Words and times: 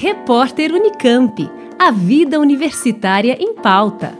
Repórter 0.00 0.72
Unicamp. 0.72 1.50
A 1.76 1.90
vida 1.90 2.38
universitária 2.38 3.36
em 3.40 3.52
pauta. 3.52 4.16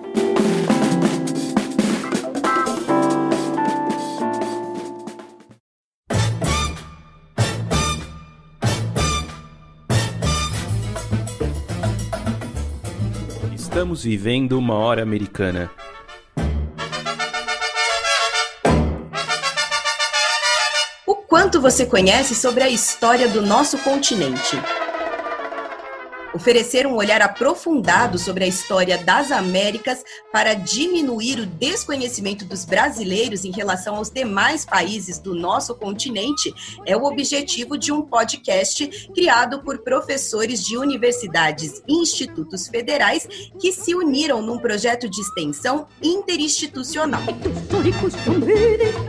Estamos 13.54 14.02
vivendo 14.02 14.58
uma 14.58 14.74
hora 14.74 15.04
americana. 15.04 15.70
O 21.06 21.14
quanto 21.14 21.60
você 21.60 21.86
conhece 21.86 22.34
sobre 22.34 22.64
a 22.64 22.68
história 22.68 23.28
do 23.28 23.40
nosso 23.40 23.78
continente? 23.78 24.56
Oferecer 26.34 26.86
um 26.86 26.94
olhar 26.96 27.22
aprofundado 27.22 28.18
sobre 28.18 28.44
a 28.44 28.46
história 28.46 28.98
das 28.98 29.30
Américas 29.32 30.04
para 30.32 30.54
diminuir 30.54 31.40
o 31.40 31.46
desconhecimento 31.46 32.44
dos 32.44 32.64
brasileiros 32.64 33.44
em 33.44 33.50
relação 33.50 33.96
aos 33.96 34.10
demais 34.10 34.64
países 34.64 35.18
do 35.18 35.34
nosso 35.34 35.74
continente 35.74 36.52
é 36.86 36.96
o 36.96 37.04
objetivo 37.04 37.78
de 37.78 37.92
um 37.92 38.02
podcast 38.02 39.08
criado 39.14 39.62
por 39.62 39.78
professores 39.78 40.64
de 40.64 40.76
universidades 40.76 41.82
e 41.88 41.94
institutos 41.94 42.68
federais 42.68 43.26
que 43.58 43.72
se 43.72 43.94
uniram 43.94 44.42
num 44.42 44.58
projeto 44.58 45.08
de 45.08 45.20
extensão 45.20 45.86
interinstitucional. 46.02 47.22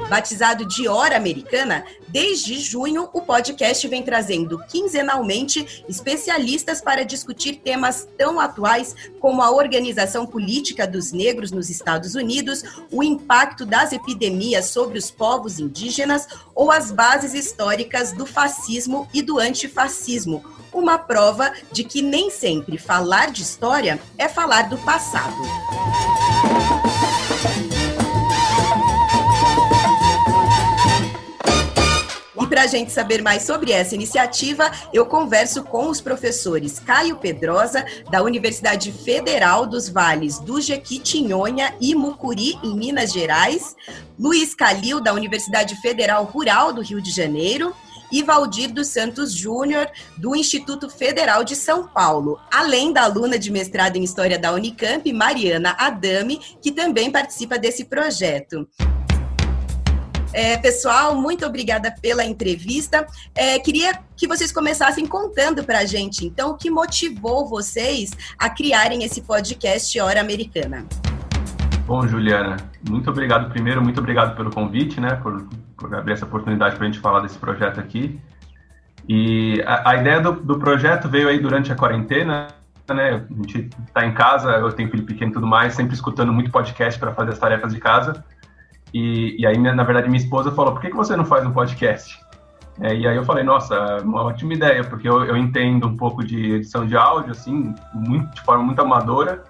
Batizado 0.09 0.65
de 0.65 0.87
Hora 0.87 1.17
Americana, 1.17 1.83
desde 2.07 2.59
junho 2.59 3.09
o 3.13 3.21
podcast 3.21 3.87
vem 3.87 4.03
trazendo 4.03 4.59
quinzenalmente 4.67 5.83
especialistas 5.87 6.81
para 6.81 7.03
discutir 7.03 7.18
temas 7.63 8.07
tão 8.17 8.39
atuais 8.39 8.95
como 9.19 9.41
a 9.41 9.51
organização 9.51 10.25
política 10.25 10.87
dos 10.87 11.11
negros 11.11 11.51
nos 11.51 11.69
Estados 11.69 12.15
Unidos, 12.15 12.63
o 12.91 13.03
impacto 13.03 13.65
das 13.65 13.91
epidemias 13.91 14.67
sobre 14.67 14.97
os 14.97 15.11
povos 15.11 15.59
indígenas 15.59 16.27
ou 16.55 16.71
as 16.71 16.91
bases 16.91 17.33
históricas 17.33 18.11
do 18.11 18.25
fascismo 18.25 19.07
e 19.13 19.21
do 19.21 19.39
antifascismo. 19.39 20.43
Uma 20.73 20.97
prova 20.97 21.51
de 21.71 21.83
que 21.83 22.01
nem 22.01 22.29
sempre 22.29 22.77
falar 22.77 23.31
de 23.31 23.41
história 23.41 23.99
é 24.17 24.27
falar 24.27 24.69
do 24.69 24.77
passado. 24.79 25.37
Para 32.59 32.65
a 32.65 32.71
gente 32.71 32.91
saber 32.91 33.21
mais 33.21 33.43
sobre 33.43 33.71
essa 33.71 33.95
iniciativa, 33.95 34.69
eu 34.91 35.05
converso 35.05 35.63
com 35.63 35.87
os 35.87 36.01
professores 36.01 36.77
Caio 36.77 37.15
Pedrosa, 37.15 37.85
da 38.11 38.21
Universidade 38.21 38.91
Federal 38.91 39.65
dos 39.65 39.87
Vales 39.87 40.39
do 40.39 40.59
Jequitinhonha 40.59 41.73
e 41.79 41.95
Mucuri, 41.95 42.59
em 42.61 42.75
Minas 42.75 43.13
Gerais, 43.13 43.77
Luiz 44.19 44.53
Calil, 44.53 44.99
da 44.99 45.13
Universidade 45.13 45.73
Federal 45.77 46.25
Rural 46.25 46.73
do 46.73 46.81
Rio 46.81 47.01
de 47.01 47.11
Janeiro, 47.11 47.73
e 48.11 48.21
Valdir 48.23 48.73
dos 48.73 48.87
Santos 48.87 49.33
Júnior, 49.33 49.89
do 50.17 50.35
Instituto 50.35 50.89
Federal 50.89 51.45
de 51.45 51.55
São 51.55 51.87
Paulo, 51.87 52.41
além 52.51 52.91
da 52.91 53.03
aluna 53.03 53.39
de 53.39 53.49
mestrado 53.49 53.95
em 53.95 54.03
História 54.03 54.37
da 54.37 54.51
Unicamp, 54.51 55.13
Mariana 55.13 55.77
Adame, 55.79 56.41
que 56.61 56.73
também 56.73 57.09
participa 57.09 57.57
desse 57.57 57.85
projeto. 57.85 58.67
É, 60.31 60.57
pessoal, 60.57 61.15
muito 61.15 61.45
obrigada 61.45 61.91
pela 62.01 62.23
entrevista. 62.23 63.05
É, 63.35 63.57
queria 63.57 63.99
que 64.15 64.27
vocês 64.27 64.51
começassem 64.51 65.07
contando 65.07 65.63
para 65.63 65.79
a 65.79 65.85
gente, 65.85 66.25
então, 66.25 66.51
o 66.51 66.57
que 66.57 66.69
motivou 66.69 67.47
vocês 67.47 68.11
a 68.37 68.49
criarem 68.49 69.03
esse 69.03 69.21
podcast 69.21 69.99
Hora 69.99 70.21
Americana. 70.21 70.85
Bom, 71.87 72.07
Juliana, 72.07 72.57
muito 72.87 73.09
obrigado 73.09 73.49
primeiro, 73.49 73.81
muito 73.81 73.99
obrigado 73.99 74.35
pelo 74.35 74.51
convite, 74.51 75.01
né, 75.01 75.15
por, 75.15 75.47
por 75.75 75.95
abrir 75.95 76.13
essa 76.13 76.25
oportunidade 76.25 76.75
para 76.75 76.85
a 76.85 76.91
gente 76.91 76.99
falar 76.99 77.21
desse 77.21 77.39
projeto 77.39 77.79
aqui. 77.79 78.21
E 79.07 79.63
a, 79.65 79.89
a 79.89 79.95
ideia 79.95 80.21
do, 80.21 80.33
do, 80.33 80.59
projeto 80.59 81.09
veio 81.09 81.27
aí 81.27 81.39
durante 81.39 81.71
a 81.71 81.75
quarentena, 81.75 82.49
né, 82.87 83.25
a 83.27 83.33
gente 83.33 83.69
está 83.87 84.05
em 84.05 84.13
casa, 84.13 84.51
eu 84.51 84.71
tenho 84.71 84.91
filho 84.91 85.03
pequeno 85.03 85.31
e 85.31 85.33
tudo 85.33 85.47
mais, 85.47 85.73
sempre 85.73 85.95
escutando 85.95 86.31
muito 86.31 86.51
podcast 86.51 86.99
para 86.99 87.15
fazer 87.15 87.31
as 87.31 87.39
tarefas 87.39 87.73
de 87.73 87.79
casa. 87.79 88.23
E, 88.93 89.35
e 89.39 89.45
aí, 89.45 89.57
na 89.57 89.83
verdade, 89.83 90.07
minha 90.07 90.21
esposa 90.21 90.51
falou: 90.51 90.73
por 90.73 90.81
que, 90.81 90.89
que 90.89 90.95
você 90.95 91.15
não 91.15 91.25
faz 91.25 91.45
um 91.45 91.51
podcast? 91.51 92.19
É, 92.81 92.95
e 92.95 93.07
aí 93.07 93.15
eu 93.15 93.23
falei: 93.23 93.43
nossa, 93.43 93.97
uma 94.03 94.23
ótima 94.23 94.53
ideia, 94.53 94.83
porque 94.83 95.07
eu, 95.07 95.23
eu 95.25 95.37
entendo 95.37 95.87
um 95.87 95.95
pouco 95.95 96.23
de 96.23 96.53
edição 96.53 96.85
de 96.85 96.95
áudio, 96.95 97.31
assim, 97.31 97.73
muito, 97.93 98.33
de 98.33 98.41
forma 98.41 98.63
muito 98.63 98.81
amadora. 98.81 99.43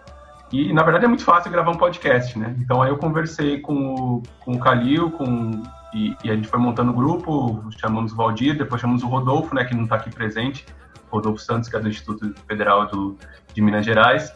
E, 0.52 0.74
na 0.74 0.82
verdade, 0.82 1.06
é 1.06 1.08
muito 1.08 1.24
fácil 1.24 1.52
gravar 1.52 1.72
um 1.72 1.78
podcast, 1.78 2.38
né? 2.38 2.56
Então, 2.60 2.82
aí 2.82 2.90
eu 2.90 2.98
conversei 2.98 3.60
com 3.60 3.94
o, 3.94 4.24
com 4.40 4.54
o 4.54 4.60
Calil, 4.60 5.12
com, 5.12 5.62
e, 5.94 6.16
e 6.24 6.32
a 6.32 6.36
gente 6.36 6.48
foi 6.48 6.60
montando 6.60 6.92
o 6.92 6.94
grupo, 6.94 7.64
chamamos 7.78 8.12
o 8.14 8.16
Valdir, 8.16 8.58
depois 8.58 8.82
chamamos 8.82 9.04
o 9.04 9.08
Rodolfo, 9.08 9.54
né, 9.54 9.64
que 9.64 9.76
não 9.76 9.84
está 9.84 9.96
aqui 9.96 10.10
presente, 10.10 10.66
Rodolfo 11.12 11.40
Santos, 11.40 11.70
que 11.70 11.76
é 11.76 11.80
do 11.80 11.88
Instituto 11.88 12.34
Federal 12.48 12.88
do, 12.88 13.16
de 13.54 13.62
Minas 13.62 13.86
Gerais. 13.86 14.34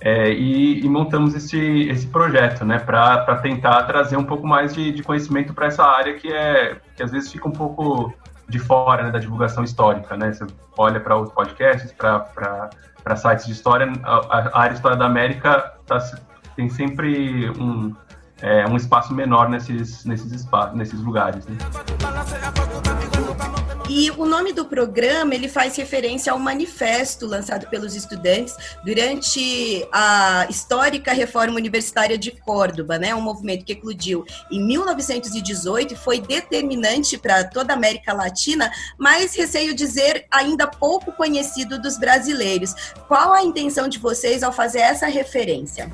É, 0.00 0.30
e, 0.30 0.84
e, 0.84 0.88
montamos 0.88 1.34
esse, 1.34 1.58
esse 1.88 2.06
projeto, 2.06 2.64
né, 2.64 2.78
para 2.78 3.36
tentar 3.36 3.82
trazer 3.82 4.16
um 4.16 4.22
pouco 4.22 4.46
mais 4.46 4.72
de, 4.72 4.92
de 4.92 5.02
conhecimento 5.02 5.52
para 5.52 5.66
essa 5.66 5.84
área 5.84 6.14
que 6.14 6.32
é 6.32 6.76
que 6.96 7.02
às 7.02 7.10
vezes 7.10 7.32
fica 7.32 7.48
um 7.48 7.52
pouco 7.52 8.14
de 8.48 8.58
fora 8.60 9.02
né, 9.04 9.10
da 9.10 9.18
divulgação 9.18 9.64
histórica, 9.64 10.16
né? 10.16 10.32
Você 10.32 10.46
olha 10.76 11.00
para 11.00 11.16
os 11.16 11.30
podcasts, 11.32 11.92
para 11.92 13.16
sites 13.16 13.46
de 13.46 13.52
história, 13.52 13.92
a, 14.04 14.38
a, 14.38 14.60
área 14.60 14.74
história 14.74 14.96
da 14.96 15.06
América 15.06 15.74
tá, 15.84 15.98
tem 16.54 16.68
sempre 16.68 17.50
um, 17.50 17.94
é, 18.40 18.66
um 18.66 18.76
espaço 18.76 19.12
menor 19.12 19.48
nesses 19.48 20.04
nesses 20.04 20.32
espaços, 20.32 20.76
nesses 20.76 21.00
lugares. 21.00 21.46
Né? 21.46 21.56
E 23.88 24.10
o 24.10 24.26
nome 24.26 24.52
do 24.52 24.66
programa 24.66 25.34
ele 25.34 25.48
faz 25.48 25.74
referência 25.76 26.30
ao 26.30 26.38
manifesto 26.38 27.26
lançado 27.26 27.66
pelos 27.68 27.94
estudantes 27.94 28.54
durante 28.84 29.88
a 29.90 30.46
histórica 30.50 31.10
reforma 31.14 31.56
universitária 31.56 32.18
de 32.18 32.30
Córdoba, 32.30 32.98
né? 32.98 33.14
Um 33.14 33.22
movimento 33.22 33.64
que 33.64 33.72
eclodiu 33.72 34.26
em 34.50 34.62
1918 34.62 35.94
e 35.94 35.96
foi 35.96 36.20
determinante 36.20 37.16
para 37.16 37.44
toda 37.44 37.72
a 37.72 37.76
América 37.76 38.12
Latina, 38.12 38.70
mas 38.98 39.34
receio 39.34 39.74
dizer 39.74 40.26
ainda 40.30 40.66
pouco 40.66 41.10
conhecido 41.12 41.80
dos 41.80 41.98
brasileiros. 41.98 42.74
Qual 43.08 43.32
a 43.32 43.42
intenção 43.42 43.88
de 43.88 43.98
vocês 43.98 44.42
ao 44.42 44.52
fazer 44.52 44.80
essa 44.80 45.06
referência? 45.06 45.90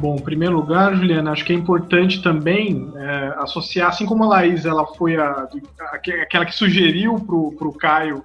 Bom, 0.00 0.16
em 0.16 0.22
primeiro 0.22 0.56
lugar, 0.56 0.96
Juliana, 0.96 1.32
acho 1.32 1.44
que 1.44 1.52
é 1.52 1.56
importante 1.56 2.22
também 2.22 2.90
é, 2.96 3.34
associar, 3.36 3.90
assim 3.90 4.06
como 4.06 4.24
a 4.24 4.28
Laís, 4.28 4.64
ela 4.64 4.86
foi 4.86 5.14
a, 5.18 5.46
a, 5.78 5.94
aquela 6.22 6.46
que 6.46 6.54
sugeriu 6.54 7.20
para 7.20 7.68
o 7.68 7.74
Caio 7.74 8.24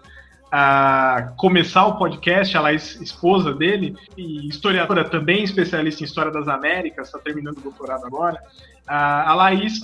a 0.49 1.33
começar 1.35 1.85
o 1.85 1.97
podcast, 1.97 2.55
a 2.55 2.61
Laís, 2.61 2.95
esposa 3.01 3.53
dele, 3.53 3.93
e 4.15 4.47
historiadora 4.47 5.03
também, 5.03 5.43
especialista 5.43 6.01
em 6.01 6.05
História 6.05 6.31
das 6.31 6.47
Américas, 6.47 7.07
está 7.07 7.19
terminando 7.19 7.57
o 7.57 7.61
doutorado 7.61 8.05
agora, 8.05 8.39
a, 8.87 9.31
a 9.31 9.35
Laís 9.35 9.81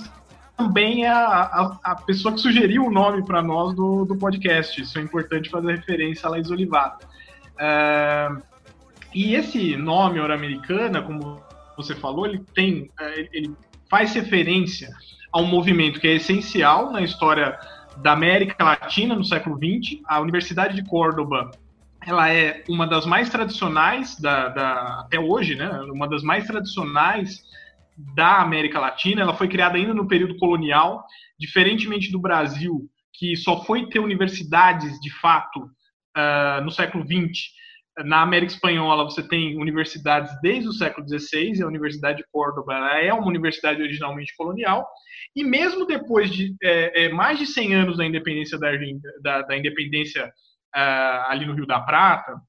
também 0.56 1.04
é 1.04 1.10
a, 1.10 1.26
a, 1.26 1.78
a, 1.84 1.94
pessoa 1.94 2.32
que 2.32 2.40
sugeriu 2.40 2.86
o 2.86 2.90
nome 2.90 3.22
para 3.22 3.42
nós 3.42 3.74
do, 3.74 4.06
do 4.06 4.16
podcast. 4.16 4.80
Isso 4.80 4.98
é 4.98 5.02
importante 5.02 5.50
fazer 5.50 5.76
referência 5.76 6.26
a 6.26 6.30
Laís 6.30 6.50
Olivato. 6.50 7.06
É, 7.58 8.30
e 9.14 9.34
esse 9.34 9.76
nome, 9.76 10.20
Hora 10.20 10.34
Americana, 10.34 11.02
como 11.02 11.51
você 11.82 11.94
falou, 11.94 12.26
ele 12.26 12.42
tem, 12.54 12.90
é, 13.00 13.28
ele 13.32 13.54
faz 13.90 14.14
referência 14.14 14.90
a 15.32 15.40
um 15.40 15.46
movimento 15.46 16.00
que 16.00 16.08
é 16.08 16.14
essencial 16.14 16.92
na 16.92 17.00
história 17.00 17.58
da 17.98 18.12
América 18.12 18.62
Latina 18.62 19.14
no 19.14 19.24
século 19.24 19.56
XX. 19.56 20.00
A 20.06 20.20
Universidade 20.20 20.74
de 20.74 20.84
Córdoba 20.84 21.50
ela 22.04 22.30
é 22.30 22.64
uma 22.68 22.86
das 22.86 23.06
mais 23.06 23.30
tradicionais 23.30 24.18
da, 24.18 24.48
da, 24.48 25.00
até 25.00 25.20
hoje, 25.20 25.54
né? 25.54 25.68
Uma 25.92 26.08
das 26.08 26.22
mais 26.22 26.46
tradicionais 26.46 27.42
da 28.14 28.38
América 28.40 28.80
Latina. 28.80 29.22
Ela 29.22 29.34
foi 29.34 29.48
criada 29.48 29.76
ainda 29.76 29.94
no 29.94 30.08
período 30.08 30.36
colonial, 30.36 31.04
diferentemente 31.38 32.10
do 32.10 32.18
Brasil, 32.18 32.88
que 33.12 33.36
só 33.36 33.64
foi 33.64 33.86
ter 33.86 34.00
universidades 34.00 34.98
de 35.00 35.10
fato 35.10 35.60
uh, 35.60 36.64
no 36.64 36.70
século 36.70 37.04
XX 37.04 37.61
na 37.98 38.22
América 38.22 38.52
Espanhola 38.52 39.04
você 39.04 39.22
tem 39.22 39.56
universidades 39.60 40.32
desde 40.40 40.68
o 40.68 40.72
século 40.72 41.06
XVI, 41.06 41.62
a 41.62 41.66
Universidade 41.66 42.18
de 42.18 42.24
Córdoba 42.32 42.74
é 42.98 43.12
uma 43.12 43.26
universidade 43.26 43.82
originalmente 43.82 44.34
colonial, 44.36 44.86
e 45.36 45.44
mesmo 45.44 45.86
depois 45.86 46.30
de 46.30 46.54
é, 46.62 47.04
é, 47.04 47.08
mais 47.10 47.38
de 47.38 47.46
100 47.46 47.74
anos 47.74 47.96
da 47.98 48.06
independência 48.06 48.58
da, 48.58 48.70
da, 49.22 49.42
da 49.42 49.56
independência 49.56 50.26
uh, 50.26 51.30
ali 51.30 51.44
no 51.44 51.54
Rio 51.54 51.66
da 51.66 51.80
Prata, 51.80 52.40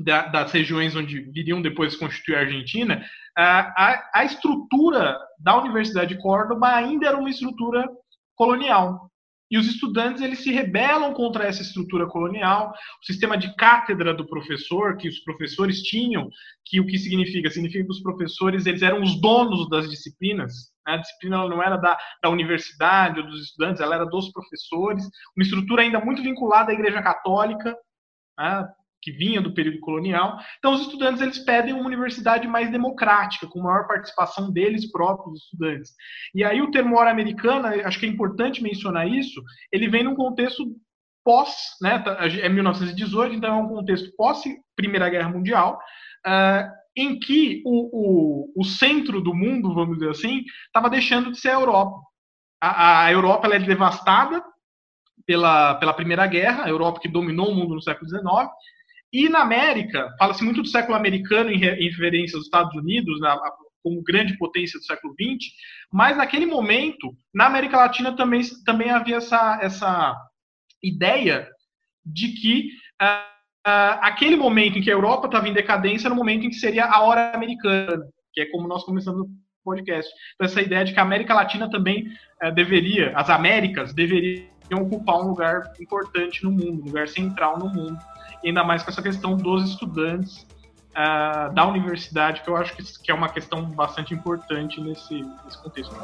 da, 0.00 0.22
das 0.28 0.52
regiões 0.52 0.96
onde 0.96 1.20
viriam 1.32 1.60
depois 1.60 1.96
constituir 1.96 2.36
a 2.36 2.40
Argentina, 2.40 3.04
uh, 3.38 3.40
a, 3.40 4.10
a 4.14 4.24
estrutura 4.24 5.18
da 5.38 5.58
Universidade 5.58 6.14
de 6.14 6.22
Córdoba 6.22 6.68
ainda 6.74 7.08
era 7.08 7.16
uma 7.16 7.30
estrutura 7.30 7.86
colonial. 8.34 9.10
E 9.50 9.56
os 9.56 9.66
estudantes 9.66 10.22
eles 10.22 10.40
se 10.40 10.50
rebelam 10.50 11.12
contra 11.14 11.44
essa 11.44 11.62
estrutura 11.62 12.06
colonial, 12.06 12.72
o 13.02 13.06
sistema 13.06 13.36
de 13.36 13.54
cátedra 13.56 14.12
do 14.12 14.26
professor 14.26 14.96
que 14.96 15.08
os 15.08 15.20
professores 15.20 15.82
tinham, 15.82 16.28
que 16.64 16.80
o 16.80 16.86
que 16.86 16.98
significa? 16.98 17.50
Significa 17.50 17.84
que 17.84 17.90
os 17.90 18.02
professores 18.02 18.66
eles 18.66 18.82
eram 18.82 19.02
os 19.02 19.20
donos 19.20 19.68
das 19.68 19.88
disciplinas. 19.88 20.52
Né? 20.86 20.94
A 20.94 20.96
disciplina 20.98 21.48
não 21.48 21.62
era 21.62 21.76
da, 21.76 21.96
da 22.22 22.28
universidade 22.28 23.20
ou 23.20 23.26
dos 23.26 23.42
estudantes, 23.42 23.80
ela 23.80 23.94
era 23.94 24.04
dos 24.04 24.30
professores. 24.30 25.04
Uma 25.36 25.42
estrutura 25.42 25.82
ainda 25.82 26.00
muito 26.00 26.22
vinculada 26.22 26.70
à 26.70 26.74
Igreja 26.74 27.02
Católica, 27.02 27.76
né? 28.38 28.68
Que 29.00 29.12
vinha 29.12 29.40
do 29.40 29.54
período 29.54 29.80
colonial. 29.80 30.38
Então, 30.58 30.74
os 30.74 30.82
estudantes 30.82 31.22
eles 31.22 31.38
pedem 31.38 31.74
uma 31.74 31.86
universidade 31.86 32.46
mais 32.46 32.70
democrática, 32.70 33.46
com 33.46 33.62
maior 33.62 33.86
participação 33.86 34.50
deles 34.50 34.90
próprios, 34.90 35.44
estudantes. 35.44 35.92
E 36.34 36.44
aí 36.44 36.60
o 36.60 36.70
termo 36.70 36.98
hora 36.98 37.10
americana, 37.10 37.68
acho 37.86 37.98
que 37.98 38.06
é 38.06 38.08
importante 38.08 38.62
mencionar 38.62 39.08
isso, 39.08 39.42
ele 39.72 39.88
vem 39.88 40.02
num 40.02 40.14
contexto 40.14 40.64
pós, 41.24 41.54
né, 41.82 41.98
tá, 41.98 42.18
é 42.26 42.48
1918, 42.48 43.34
então 43.34 43.54
é 43.54 43.62
um 43.62 43.68
contexto 43.68 44.10
pós 44.16 44.42
Primeira 44.74 45.10
Guerra 45.10 45.28
Mundial, 45.28 45.78
uh, 46.26 46.70
em 46.96 47.18
que 47.18 47.62
o, 47.66 48.48
o, 48.56 48.62
o, 48.62 48.64
centro 48.64 49.20
do 49.20 49.34
mundo, 49.34 49.74
vamos 49.74 49.98
dizer 49.98 50.10
assim, 50.10 50.42
estava 50.66 50.88
deixando 50.88 51.30
de 51.30 51.38
ser 51.38 51.50
a 51.50 51.60
Europa. 51.60 52.00
A, 52.60 53.04
a 53.04 53.12
Europa 53.12 53.46
ela 53.46 53.56
é 53.56 53.58
devastada 53.60 54.42
pela, 55.26 55.74
pela 55.74 55.92
Primeira 55.92 56.26
Guerra, 56.26 56.64
a 56.64 56.68
Europa 56.68 57.00
que 57.00 57.08
dominou 57.08 57.50
o 57.50 57.54
mundo 57.54 57.74
no 57.74 57.82
século 57.82 58.08
XIX, 58.08 58.24
e 59.12 59.28
na 59.28 59.40
América, 59.40 60.14
fala-se 60.18 60.44
muito 60.44 60.62
do 60.62 60.68
século 60.68 60.96
americano 60.96 61.50
em, 61.50 61.58
referência 61.58 62.36
aos 62.36 62.44
Estados 62.44 62.74
Unidos, 62.74 63.20
na, 63.20 63.38
como 63.82 64.02
grande 64.02 64.36
potência 64.36 64.78
do 64.78 64.84
século 64.84 65.14
XX, 65.14 65.50
mas 65.92 66.16
naquele 66.16 66.44
momento, 66.44 67.14
na 67.34 67.46
América 67.46 67.78
Latina 67.78 68.14
também, 68.14 68.42
também 68.64 68.90
havia 68.90 69.16
essa, 69.16 69.58
essa 69.62 70.14
ideia 70.82 71.48
de 72.04 72.28
que 72.28 72.68
uh, 73.00 73.06
uh, 73.66 73.98
aquele 74.02 74.36
momento 74.36 74.78
em 74.78 74.82
que 74.82 74.90
a 74.90 74.94
Europa 74.94 75.26
estava 75.26 75.48
em 75.48 75.54
decadência 75.54 76.08
era 76.08 76.14
o 76.14 76.16
momento 76.16 76.44
em 76.44 76.50
que 76.50 76.56
seria 76.56 76.84
a 76.84 77.00
hora 77.00 77.32
americana, 77.34 78.04
que 78.32 78.42
é 78.42 78.46
como 78.46 78.68
nós 78.68 78.84
começamos 78.84 79.22
o 79.22 79.30
podcast. 79.64 80.10
Então, 80.34 80.46
essa 80.46 80.60
ideia 80.60 80.84
de 80.84 80.92
que 80.92 81.00
a 81.00 81.02
América 81.02 81.34
Latina 81.34 81.70
também 81.70 82.08
uh, 82.42 82.52
deveria, 82.52 83.12
as 83.16 83.30
Américas 83.30 83.94
deveriam 83.94 84.57
ocupar 84.76 85.16
um 85.16 85.28
lugar 85.28 85.72
importante 85.80 86.44
no 86.44 86.50
mundo, 86.50 86.82
um 86.82 86.86
lugar 86.86 87.08
central 87.08 87.58
no 87.58 87.68
mundo 87.68 87.98
ainda 88.44 88.64
mais 88.64 88.82
com 88.82 88.90
essa 88.90 89.02
questão 89.02 89.36
dos 89.36 89.70
estudantes 89.70 90.46
uh, 90.90 91.52
da 91.52 91.66
universidade, 91.66 92.42
que 92.42 92.48
eu 92.48 92.56
acho 92.56 92.74
que, 92.76 92.82
que, 93.00 93.10
é 93.10 93.14
uma 93.14 93.28
questão 93.28 93.64
bastante 93.64 94.14
importante 94.14 94.80
nesse, 94.80 95.24
nesse 95.44 95.58
contexto. 95.62 95.94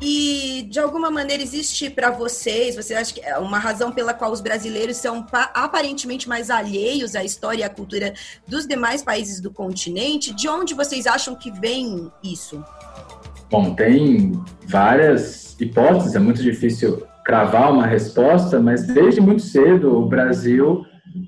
E, 0.00 0.66
de 0.70 0.80
alguma 0.80 1.10
maneira, 1.10 1.42
existe 1.42 1.90
para 1.90 2.10
vocês, 2.10 2.74
você 2.74 2.94
acha 2.94 3.14
que 3.14 3.20
é 3.20 3.38
uma 3.38 3.58
razão 3.58 3.92
pela 3.92 4.14
qual 4.14 4.32
os 4.32 4.40
brasileiros 4.40 4.96
são 4.96 5.26
aparentemente 5.54 6.28
mais 6.28 6.50
alheios 6.50 7.14
à 7.14 7.22
história 7.22 7.60
e 7.60 7.64
à 7.64 7.70
cultura 7.70 8.14
dos 8.46 8.66
demais 8.66 9.02
países 9.02 9.40
do 9.40 9.50
continente? 9.50 10.34
De 10.34 10.48
onde 10.48 10.74
vocês 10.74 11.06
acham 11.06 11.34
que 11.34 11.50
vem 11.50 12.10
isso? 12.22 12.64
Bom, 13.50 13.74
tem 13.74 14.32
várias 14.66 15.54
hipóteses, 15.60 16.14
é 16.14 16.18
muito 16.18 16.42
difícil 16.42 17.06
cravar 17.24 17.72
uma 17.72 17.86
resposta, 17.86 18.60
mas 18.60 18.86
desde 18.86 19.20
muito 19.20 19.42
cedo 19.42 19.98
o 19.98 20.08
Brasil 20.08 20.84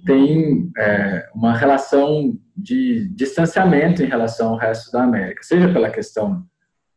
tem 0.06 0.70
é, 0.78 1.26
uma 1.34 1.54
relação 1.54 2.36
de 2.56 3.08
distanciamento 3.14 4.02
em 4.02 4.06
relação 4.06 4.50
ao 4.50 4.56
resto 4.56 4.90
da 4.92 5.02
América, 5.02 5.42
seja 5.42 5.72
pela 5.72 5.90
questão 5.90 6.44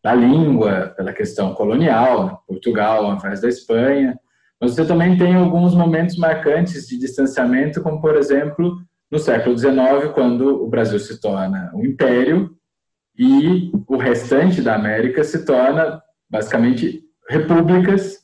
da 0.04 0.14
língua, 0.14 0.94
pela 0.96 1.12
questão 1.12 1.54
colonial, 1.54 2.44
Portugal 2.48 3.06
ao 3.06 3.16
invés 3.16 3.42
da 3.42 3.50
Espanha, 3.50 4.18
mas 4.60 4.74
você 4.74 4.86
também 4.86 5.18
tem 5.18 5.36
alguns 5.36 5.76
momentos 5.76 6.18
marcantes 6.18 6.88
de 6.88 6.98
distanciamento, 6.98 7.82
como 7.82 8.02
por 8.02 8.16
exemplo 8.16 8.78
no 9.12 9.20
século 9.20 9.58
XIX, 9.58 10.12
quando 10.14 10.64
o 10.64 10.68
Brasil 10.68 11.00
se 11.00 11.20
torna 11.20 11.72
um 11.74 11.86
império 11.86 12.52
e 13.18 13.72
o 13.88 13.98
restante 13.98 14.62
da 14.62 14.76
América 14.76 15.24
se 15.24 15.46
torna 15.46 16.02
basicamente 16.30 17.02
repúblicas. 17.30 18.20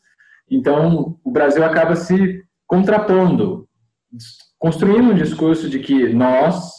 Então 0.49 1.17
o 1.23 1.31
Brasil 1.31 1.63
acaba 1.63 1.95
se 1.95 2.43
contrapondo 2.67 3.67
construindo 4.63 5.11
um 5.11 5.15
discurso 5.15 5.69
de 5.69 5.79
que 5.79 6.13
nós 6.13 6.71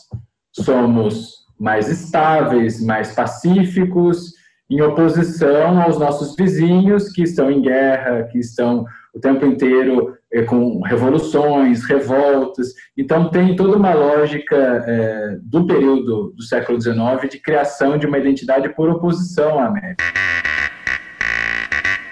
somos 0.53 1.45
mais 1.61 1.91
estáveis, 1.91 2.83
mais 2.83 3.13
pacíficos, 3.13 4.33
em 4.71 4.81
oposição 4.81 5.81
aos 5.83 5.99
nossos 5.99 6.35
vizinhos 6.35 7.11
que 7.13 7.23
estão 7.23 7.51
em 7.51 7.61
guerra, 7.61 8.25
que 8.25 8.39
estão 8.39 8.87
o 9.15 9.21
tempo 9.21 9.45
inteiro 9.45 10.17
é, 10.33 10.43
com 10.43 10.81
revoluções, 10.81 11.85
revoltas. 11.85 12.69
Então, 12.97 13.29
tem 13.29 13.55
toda 13.55 13.77
uma 13.77 13.93
lógica 13.93 14.57
é, 14.57 15.39
do 15.43 15.67
período 15.67 16.33
do 16.35 16.43
século 16.43 16.81
XIX 16.81 17.31
de 17.31 17.39
criação 17.39 17.99
de 17.99 18.07
uma 18.07 18.19
identidade 18.19 18.71
por 18.71 18.89
oposição 18.89 19.59
à 19.59 19.67
América. 19.67 20.03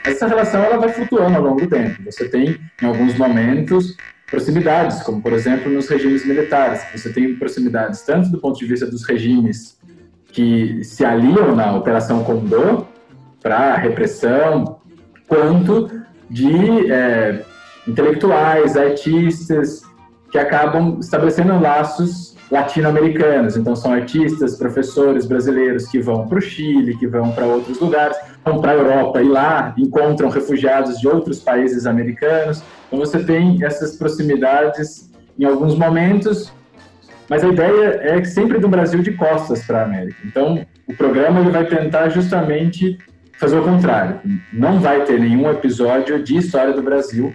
Essa 0.05 0.27
relação 0.27 0.63
ela 0.63 0.79
vai 0.79 0.89
flutuando 0.89 1.37
ao 1.37 1.43
longo 1.43 1.61
do 1.61 1.69
tempo. 1.69 2.03
Você 2.05 2.29
tem, 2.29 2.59
em 2.81 2.87
alguns 2.87 3.17
momentos, 3.17 3.97
proximidades, 4.31 5.03
como 5.03 5.21
por 5.23 5.33
exemplo 5.33 5.71
nos 5.71 5.89
regimes 5.89 6.27
militares. 6.27 6.83
Você 6.95 7.13
tem 7.13 7.37
proximidades 7.37 8.03
tanto 8.03 8.31
do 8.31 8.39
ponto 8.39 8.59
de 8.59 8.67
vista 8.67 8.87
dos 8.87 9.05
regimes 9.05 9.79
que 10.29 10.83
se 10.83 11.05
aliam 11.05 11.55
na 11.55 11.77
Operação 11.77 12.25
Condor 12.25 12.87
para 13.43 13.77
repressão, 13.77 14.81
quanto 15.29 15.91
de 16.31 16.91
é, 16.91 17.45
intelectuais, 17.87 18.77
artistas 18.77 19.83
que 20.31 20.39
acabam 20.39 20.99
estabelecendo 20.99 21.61
laços 21.61 22.35
latino-americanos. 22.51 23.57
Então, 23.57 23.77
são 23.77 23.93
artistas, 23.93 24.57
professores 24.57 25.27
brasileiros 25.27 25.87
que 25.89 26.01
vão 26.01 26.27
para 26.27 26.39
o 26.39 26.41
Chile, 26.41 26.97
que 26.97 27.07
vão 27.07 27.33
para 27.33 27.47
outros 27.47 27.79
lugares, 27.81 28.17
para 28.43 28.73
a 28.73 28.75
Europa 28.75 29.23
e 29.23 29.29
lá 29.29 29.75
encontram 29.77 30.29
refugiados 30.29 30.99
de 30.99 31.09
outros 31.09 31.41
países 31.41 31.87
americanos. 31.87 32.63
Então, 32.87 32.99
você 32.99 33.23
tem 33.23 33.65
essas 33.65 33.97
proximidades 33.97 35.11
em 35.39 35.45
alguns 35.45 35.77
momentos, 35.77 36.53
mas 37.29 37.45
a 37.45 37.49
ideia 37.49 38.01
é 38.03 38.25
sempre 38.25 38.59
do 38.59 38.69
Brasil 38.69 39.03
de 39.03 39.13
costas 39.13 39.65
para 39.65 39.81
a 39.81 39.85
América. 39.85 40.19
Então, 40.25 40.67
o 40.87 40.95
programa 40.95 41.41
ele 41.41 41.51
vai 41.51 41.67
tentar 41.67 42.09
justamente 42.09 42.99
fazer 43.39 43.59
o 43.59 43.63
contrário. 43.63 44.21
Não 44.53 44.79
vai 44.81 45.05
ter 45.05 45.19
nenhum 45.19 45.51
episódio 45.51 46.23
de 46.23 46.37
história 46.37 46.73
do 46.73 46.83
Brasil. 46.83 47.33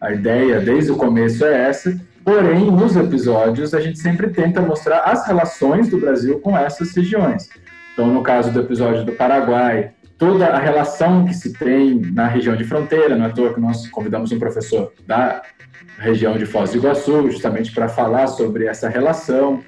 A 0.00 0.12
ideia 0.12 0.60
desde 0.60 0.92
o 0.92 0.96
começo 0.96 1.44
é 1.44 1.68
essa 1.68 1.94
Porém, 2.24 2.70
nos 2.70 2.96
episódios, 2.96 3.72
a 3.72 3.80
gente 3.80 3.98
sempre 3.98 4.28
tenta 4.28 4.60
mostrar 4.60 5.00
as 5.00 5.26
relações 5.26 5.88
do 5.88 5.98
Brasil 5.98 6.38
com 6.40 6.56
essas 6.56 6.94
regiões. 6.94 7.48
Então, 7.92 8.08
no 8.08 8.22
caso 8.22 8.52
do 8.52 8.60
episódio 8.60 9.04
do 9.04 9.12
Paraguai, 9.12 9.92
toda 10.20 10.48
a 10.48 10.58
relação 10.58 11.24
que 11.24 11.32
se 11.32 11.54
tem 11.54 11.98
na 11.98 12.28
região 12.28 12.54
de 12.54 12.62
fronteira, 12.62 13.16
não 13.16 13.24
é 13.24 13.28
à 13.28 13.32
toa 13.32 13.54
que 13.54 13.60
nós 13.60 13.88
convidamos 13.88 14.30
um 14.30 14.38
professor 14.38 14.92
da 15.06 15.40
região 15.98 16.36
de 16.36 16.44
Foz 16.44 16.70
do 16.70 16.76
Iguaçu, 16.76 17.30
justamente 17.30 17.72
para 17.72 17.88
falar 17.88 18.26
sobre 18.26 18.66
essa 18.66 18.86
relação, 18.86 19.62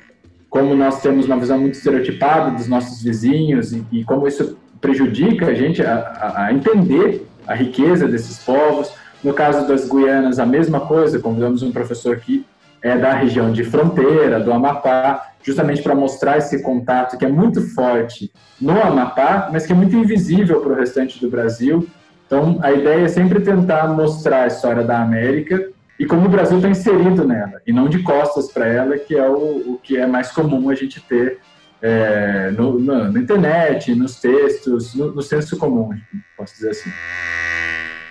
como 0.50 0.74
nós 0.74 1.00
temos 1.00 1.24
uma 1.24 1.38
visão 1.38 1.58
muito 1.58 1.74
estereotipada 1.74 2.50
dos 2.50 2.68
nossos 2.68 3.02
vizinhos 3.02 3.72
e, 3.72 3.82
e 3.90 4.04
como 4.04 4.28
isso 4.28 4.58
prejudica 4.78 5.46
a 5.46 5.54
gente 5.54 5.82
a, 5.82 6.34
a, 6.36 6.52
entender 6.52 7.26
a 7.46 7.54
riqueza 7.54 8.06
desses 8.06 8.36
povos. 8.38 8.92
No 9.24 9.32
caso 9.32 9.66
das 9.66 9.88
Guianas, 9.88 10.38
a 10.38 10.44
mesma 10.44 10.80
coisa, 10.80 11.18
convidamos 11.18 11.62
um 11.62 11.72
professor 11.72 12.18
que 12.18 12.44
é 12.82 12.98
da 12.98 13.14
região 13.14 13.50
de 13.50 13.64
fronteira, 13.64 14.38
do 14.38 14.52
Amapá, 14.52 15.31
justamente 15.42 15.82
para 15.82 15.94
mostrar 15.94 16.38
esse 16.38 16.62
contato 16.62 17.18
que 17.18 17.24
é 17.24 17.28
muito 17.28 17.60
forte 17.74 18.32
no 18.60 18.80
Amapá, 18.80 19.48
mas 19.52 19.66
que 19.66 19.72
é 19.72 19.76
muito 19.76 19.96
invisível 19.96 20.60
para 20.60 20.72
o 20.72 20.76
restante 20.76 21.20
do 21.20 21.28
Brasil. 21.28 21.88
Então, 22.26 22.58
a 22.62 22.72
ideia 22.72 23.04
é 23.04 23.08
sempre 23.08 23.40
tentar 23.40 23.88
mostrar 23.88 24.44
a 24.44 24.46
história 24.46 24.82
da 24.82 25.00
América 25.02 25.68
e 25.98 26.06
como 26.06 26.26
o 26.26 26.28
Brasil 26.28 26.56
está 26.56 26.68
inserido 26.68 27.24
nela, 27.24 27.60
e 27.66 27.72
não 27.72 27.88
de 27.88 28.02
costas 28.02 28.50
para 28.50 28.66
ela, 28.66 28.98
que 28.98 29.14
é 29.14 29.28
o, 29.28 29.72
o, 29.72 29.80
que 29.82 29.96
é 29.96 30.06
mais 30.06 30.32
comum 30.32 30.68
a 30.70 30.74
gente 30.74 31.00
ter 31.00 31.38
é, 31.80 32.50
no, 32.50 32.78
no, 32.78 33.12
na 33.12 33.20
internet, 33.20 33.94
nos 33.94 34.20
textos, 34.20 34.94
no, 34.94 35.12
no 35.14 35.22
senso 35.22 35.56
comum, 35.56 35.90
posso 36.36 36.54
dizer 36.54 36.70
assim. 36.70 36.90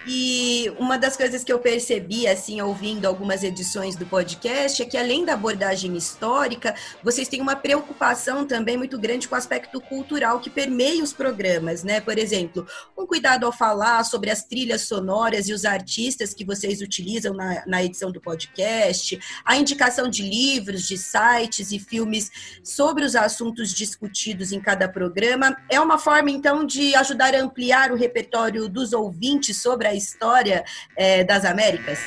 E 0.06 0.72
uma 0.80 0.98
das 0.98 1.16
coisas 1.16 1.44
que 1.44 1.54
eu 1.54 1.60
percebi, 1.60 2.28
assim, 2.28 2.60
ouvindo 2.60 3.06
algumas 3.06 3.44
edições 3.44 3.96
do 3.96 4.06
podcast, 4.06 4.82
é 4.82 4.86
que 4.86 4.98
além 4.98 5.24
da 5.24 5.34
abordagem 5.34 5.96
histórica, 5.96 6.74
vocês 7.04 7.28
têm 7.28 7.40
uma 7.40 7.56
preocupação 7.56 8.46
também 8.46 8.78
muito 8.78 8.98
grande 8.98 9.28
com 9.28 9.36
o 9.36 9.38
aspecto 9.38 9.80
cultural 9.80 10.40
que 10.40 10.50
permeia 10.50 11.04
os 11.04 11.14
programas, 11.14 11.84
né? 11.84 12.02
Por 12.02 12.18
exemplo, 12.18 12.66
um 12.98 13.06
cuidado 13.06 13.46
ao 13.46 13.52
falar 13.52 14.04
sobre 14.04 14.32
as 14.32 14.44
trilhas 14.44 14.82
sonoras 14.82 15.48
e 15.48 15.54
os 15.54 15.66
artistas 15.66 16.34
que 16.34 16.44
vocês 16.44 16.82
utilizam 16.82 17.36
na, 17.36 17.64
na 17.68 17.84
edição 17.84 18.12
do 18.12 18.20
podcast, 18.20 19.20
a 19.46 19.56
indicação 19.56 20.10
de 20.10 20.24
livros, 20.24 20.88
de 20.88 20.98
sites 20.98 21.72
e 21.72 21.78
filmes 21.78 22.32
sobre 22.64 23.06
os 23.06 23.16
assuntos 23.16 23.72
discutidos 23.72 24.52
em 24.52 24.60
cada 24.60 24.90
programa. 24.90 25.56
É 25.70 25.80
uma 25.80 26.00
forma, 26.00 26.32
então, 26.32 26.66
de 26.66 26.96
ajudar 26.96 27.36
a 27.36 27.42
ampliar 27.42 27.92
o 27.92 27.96
repertório 27.96 28.68
dos 28.68 28.94
ouvintes 28.94 29.62
sobre 29.62 29.88
a 29.88 29.91
a 29.92 29.96
história 29.96 30.64
é, 30.96 31.24
das 31.24 31.46
Américas? 31.46 32.00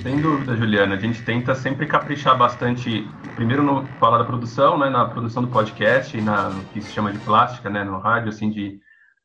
Sem 0.00 0.20
dúvida, 0.20 0.56
Juliana. 0.56 0.94
A 0.94 0.98
gente 0.98 1.22
tenta 1.22 1.54
sempre 1.54 1.86
caprichar 1.86 2.36
bastante, 2.36 3.08
primeiro 3.34 3.62
no 3.62 3.86
falar 3.98 4.18
da 4.18 4.24
produção, 4.24 4.78
né, 4.78 4.88
na 4.88 5.04
produção 5.06 5.42
do 5.42 5.48
podcast, 5.48 6.18
na, 6.20 6.50
no 6.50 6.64
que 6.66 6.80
se 6.80 6.92
chama 6.92 7.12
de 7.12 7.18
plástica, 7.18 7.68
né, 7.68 7.82
no 7.82 7.98
rádio, 7.98 8.28
assim, 8.28 8.50
de 8.50 8.78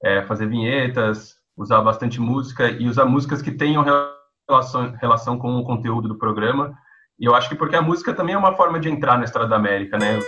é, 0.04 0.24
fazer 0.24 0.48
vinhetas, 0.48 1.36
usar 1.56 1.82
bastante 1.82 2.20
música 2.20 2.70
e 2.70 2.88
usar 2.88 3.06
músicas 3.06 3.42
que 3.42 3.52
tenham 3.52 3.84
relação, 4.50 4.96
relação 5.00 5.38
com 5.38 5.56
o 5.58 5.64
conteúdo 5.64 6.08
do 6.08 6.18
programa. 6.18 6.74
E 7.20 7.26
eu 7.26 7.36
acho 7.36 7.50
que 7.50 7.56
porque 7.56 7.76
a 7.76 7.82
música 7.82 8.14
também 8.14 8.34
é 8.34 8.38
uma 8.38 8.56
forma 8.56 8.80
de 8.80 8.90
entrar 8.90 9.18
na 9.18 9.26
história 9.26 9.48
da 9.48 9.58
América, 9.58 9.98
né? 9.98 10.20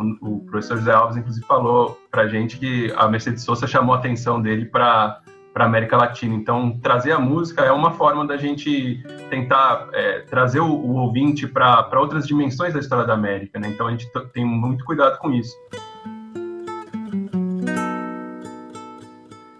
O, 0.00 0.36
o 0.36 0.40
professor 0.46 0.78
Zé 0.78 0.92
Alves, 0.92 1.16
inclusive, 1.16 1.46
falou 1.46 2.00
pra 2.10 2.26
gente 2.26 2.58
que 2.58 2.92
a 2.96 3.06
Mercedes 3.06 3.44
Sosa 3.44 3.66
chamou 3.66 3.94
a 3.94 3.98
atenção 3.98 4.40
dele 4.40 4.64
para 4.64 5.20
para 5.52 5.64
América 5.64 5.96
Latina. 5.96 6.34
Então, 6.34 6.78
trazer 6.80 7.12
a 7.12 7.18
música 7.18 7.64
é 7.64 7.72
uma 7.72 7.90
forma 7.90 8.24
da 8.26 8.36
gente 8.36 9.02
tentar 9.28 9.88
é, 9.92 10.20
trazer 10.20 10.60
o, 10.60 10.68
o 10.68 10.94
ouvinte 10.94 11.46
para 11.46 11.88
outras 11.98 12.26
dimensões 12.26 12.72
da 12.72 12.78
história 12.78 13.04
da 13.04 13.14
América. 13.14 13.58
Né? 13.58 13.68
Então, 13.68 13.88
a 13.88 13.90
gente 13.90 14.08
tem 14.32 14.44
muito 14.44 14.84
cuidado 14.84 15.18
com 15.18 15.32
isso. 15.32 15.54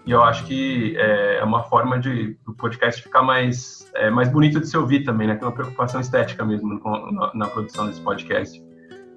E 0.05 0.11
eu 0.11 0.23
acho 0.23 0.45
que 0.45 0.95
é, 0.97 1.37
é 1.39 1.43
uma 1.43 1.63
forma 1.63 1.99
de 1.99 2.37
o 2.47 2.53
podcast 2.53 3.01
ficar 3.01 3.21
mais, 3.21 3.89
é, 3.93 4.09
mais 4.09 4.29
bonito 4.29 4.59
de 4.59 4.67
se 4.67 4.77
ouvir 4.77 5.03
também, 5.03 5.27
né? 5.27 5.35
Tem 5.35 5.47
uma 5.47 5.53
preocupação 5.53 6.01
estética 6.01 6.43
mesmo 6.43 6.81
na, 7.11 7.31
na 7.33 7.47
produção 7.47 7.87
desse 7.87 8.01
podcast. 8.01 8.61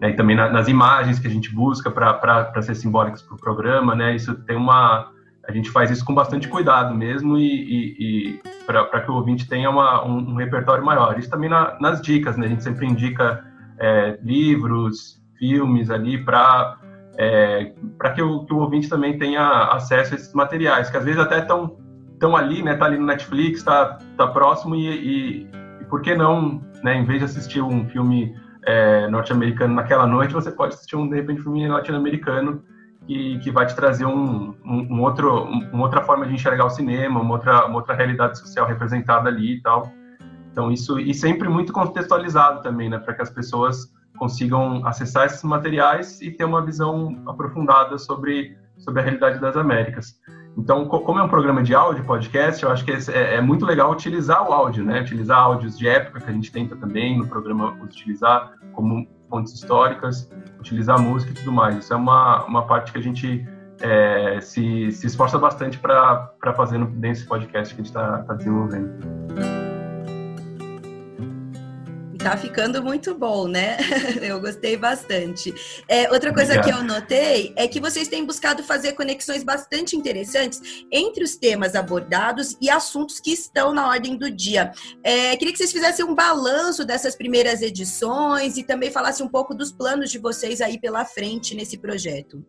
Né? 0.00 0.10
E 0.10 0.16
também 0.16 0.36
na, 0.36 0.50
nas 0.50 0.68
imagens 0.68 1.18
que 1.18 1.26
a 1.26 1.30
gente 1.30 1.54
busca 1.54 1.90
para 1.90 2.62
ser 2.62 2.74
simbólicas 2.74 3.22
para 3.22 3.34
o 3.34 3.38
programa, 3.38 3.94
né? 3.94 4.14
Isso 4.14 4.34
tem 4.34 4.56
uma... 4.56 5.10
A 5.46 5.52
gente 5.52 5.70
faz 5.70 5.90
isso 5.90 6.04
com 6.04 6.14
bastante 6.14 6.48
cuidado 6.48 6.94
mesmo 6.94 7.36
e, 7.36 7.44
e, 7.44 7.96
e 7.98 8.42
para 8.66 9.02
que 9.02 9.10
o 9.10 9.14
ouvinte 9.14 9.46
tenha 9.46 9.68
uma, 9.68 10.02
um, 10.02 10.30
um, 10.30 10.34
repertório 10.36 10.82
maior. 10.82 11.18
Isso 11.18 11.28
também 11.28 11.50
na, 11.50 11.76
nas 11.80 12.00
dicas, 12.00 12.36
né? 12.36 12.46
A 12.46 12.48
gente 12.48 12.62
sempre 12.62 12.86
indica 12.86 13.44
é, 13.78 14.18
livros, 14.22 15.22
filmes 15.38 15.90
ali 15.90 16.24
para 16.24 16.78
é, 17.16 17.72
para 17.98 18.10
que, 18.10 18.16
que 18.16 18.52
o 18.52 18.58
ouvinte 18.58 18.88
também 18.88 19.18
tenha 19.18 19.68
acesso 19.72 20.14
a 20.14 20.16
esses 20.16 20.34
materiais, 20.34 20.90
que 20.90 20.96
às 20.96 21.04
vezes 21.04 21.20
até 21.20 21.38
estão 21.38 21.76
tão 22.18 22.36
ali, 22.36 22.62
né? 22.62 22.74
Tá 22.74 22.86
ali 22.86 22.98
no 22.98 23.06
Netflix, 23.06 23.62
tá, 23.62 23.98
tá 24.16 24.26
próximo 24.26 24.74
e, 24.74 24.86
e, 24.88 25.50
e 25.80 25.84
por 25.84 26.00
que 26.00 26.14
não, 26.14 26.62
né? 26.82 26.96
Em 26.96 27.04
vez 27.04 27.18
de 27.20 27.24
assistir 27.26 27.60
um 27.60 27.86
filme 27.88 28.34
é, 28.66 29.08
norte-americano 29.08 29.74
naquela 29.74 30.06
noite, 30.06 30.34
você 30.34 30.50
pode 30.50 30.74
assistir 30.74 30.96
um 30.96 31.08
de 31.08 31.16
repente 31.16 31.40
um 31.40 31.44
filme 31.44 31.68
latino-americano 31.68 32.62
que, 33.06 33.38
que 33.38 33.50
vai 33.50 33.66
te 33.66 33.74
trazer 33.74 34.06
um, 34.06 34.54
um, 34.64 34.94
um 34.94 35.02
outro, 35.02 35.44
uma 35.44 35.82
outra 35.82 36.02
forma 36.02 36.26
de 36.26 36.34
enxergar 36.34 36.64
o 36.64 36.70
cinema, 36.70 37.20
uma 37.20 37.34
outra, 37.34 37.66
uma 37.66 37.76
outra 37.76 37.94
realidade 37.94 38.38
social 38.38 38.66
representada 38.66 39.28
ali 39.28 39.56
e 39.56 39.62
tal. 39.62 39.90
Então 40.50 40.70
isso 40.70 40.98
e 40.98 41.12
sempre 41.12 41.48
muito 41.48 41.72
contextualizado 41.72 42.62
também, 42.62 42.88
né? 42.88 42.98
Para 42.98 43.14
que 43.14 43.22
as 43.22 43.30
pessoas 43.30 43.92
consigam 44.16 44.86
acessar 44.86 45.26
esses 45.26 45.42
materiais 45.42 46.20
e 46.22 46.30
ter 46.30 46.44
uma 46.44 46.64
visão 46.64 47.20
aprofundada 47.26 47.98
sobre, 47.98 48.56
sobre 48.78 49.00
a 49.00 49.04
realidade 49.04 49.40
das 49.40 49.56
Américas. 49.56 50.14
Então, 50.56 50.86
como 50.86 51.18
é 51.18 51.22
um 51.22 51.28
programa 51.28 51.62
de 51.62 51.74
áudio, 51.74 52.04
podcast, 52.04 52.62
eu 52.62 52.70
acho 52.70 52.84
que 52.84 52.92
é, 52.92 53.34
é, 53.34 53.40
muito 53.40 53.66
legal 53.66 53.90
utilizar 53.90 54.48
o 54.48 54.52
áudio, 54.52 54.84
né? 54.84 55.00
Utilizar 55.00 55.38
áudios 55.38 55.76
de 55.76 55.88
época, 55.88 56.20
que 56.20 56.30
a 56.30 56.32
gente 56.32 56.52
tenta 56.52 56.76
também 56.76 57.18
no 57.18 57.26
programa 57.26 57.76
utilizar 57.82 58.52
como 58.72 59.06
fontes 59.28 59.52
históricas, 59.52 60.30
utilizar 60.60 61.00
música 61.00 61.32
e 61.32 61.34
tudo 61.34 61.52
mais. 61.52 61.78
Isso 61.78 61.92
é 61.92 61.96
uma, 61.96 62.44
uma 62.44 62.62
parte 62.66 62.92
que 62.92 62.98
a 62.98 63.02
gente 63.02 63.44
é, 63.80 64.40
se, 64.40 64.92
se 64.92 65.06
esforça 65.06 65.38
bastante 65.38 65.78
para 65.78 66.54
fazer 66.56 66.78
nesse 66.78 67.26
podcast 67.26 67.74
que 67.74 67.80
a 67.80 67.84
gente 67.84 67.90
está 67.90 68.22
tá 68.22 68.34
desenvolvendo. 68.34 69.63
Tá 72.24 72.38
ficando 72.38 72.82
muito 72.82 73.14
bom, 73.14 73.46
né? 73.46 73.76
Eu 74.22 74.40
gostei 74.40 74.78
bastante. 74.78 75.54
É, 75.86 76.10
outra 76.10 76.32
coisa 76.32 76.54
Obrigado. 76.54 76.64
que 76.64 76.80
eu 76.80 76.82
notei 76.82 77.52
é 77.54 77.68
que 77.68 77.78
vocês 77.78 78.08
têm 78.08 78.24
buscado 78.24 78.62
fazer 78.62 78.94
conexões 78.94 79.44
bastante 79.44 79.94
interessantes 79.94 80.86
entre 80.90 81.22
os 81.22 81.36
temas 81.36 81.74
abordados 81.74 82.56
e 82.62 82.70
assuntos 82.70 83.20
que 83.20 83.30
estão 83.30 83.74
na 83.74 83.86
ordem 83.86 84.16
do 84.16 84.30
dia. 84.30 84.72
É, 85.02 85.36
queria 85.36 85.52
que 85.52 85.58
vocês 85.58 85.70
fizessem 85.70 86.02
um 86.02 86.14
balanço 86.14 86.82
dessas 86.82 87.14
primeiras 87.14 87.60
edições 87.60 88.56
e 88.56 88.64
também 88.64 88.90
falassem 88.90 89.26
um 89.26 89.28
pouco 89.28 89.54
dos 89.54 89.70
planos 89.70 90.10
de 90.10 90.18
vocês 90.18 90.62
aí 90.62 90.80
pela 90.80 91.04
frente 91.04 91.54
nesse 91.54 91.76
projeto. 91.76 92.42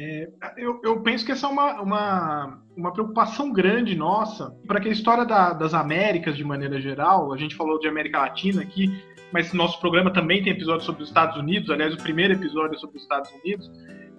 É, 0.00 0.28
eu, 0.56 0.80
eu, 0.84 1.00
penso 1.00 1.26
que 1.26 1.32
essa 1.32 1.48
é 1.48 1.50
uma, 1.50 1.82
uma, 1.82 2.62
uma 2.76 2.92
preocupação 2.92 3.52
grande 3.52 3.96
nossa 3.96 4.54
para 4.64 4.78
que 4.78 4.88
a 4.88 4.92
história 4.92 5.24
da, 5.24 5.52
das 5.52 5.74
Américas, 5.74 6.36
de 6.36 6.44
maneira 6.44 6.80
geral, 6.80 7.32
a 7.32 7.36
gente 7.36 7.56
falou 7.56 7.80
de 7.80 7.88
América 7.88 8.20
Latina 8.20 8.62
aqui, 8.62 8.96
mas 9.32 9.52
nosso 9.52 9.80
programa 9.80 10.12
também 10.12 10.40
tem 10.40 10.52
episódio 10.52 10.86
sobre 10.86 11.02
os 11.02 11.08
Estados 11.08 11.36
Unidos, 11.36 11.68
aliás, 11.68 11.92
o 11.94 11.96
primeiro 11.98 12.34
episódio 12.34 12.76
é 12.76 12.78
sobre 12.78 12.96
os 12.96 13.02
Estados 13.02 13.28
Unidos, 13.42 13.68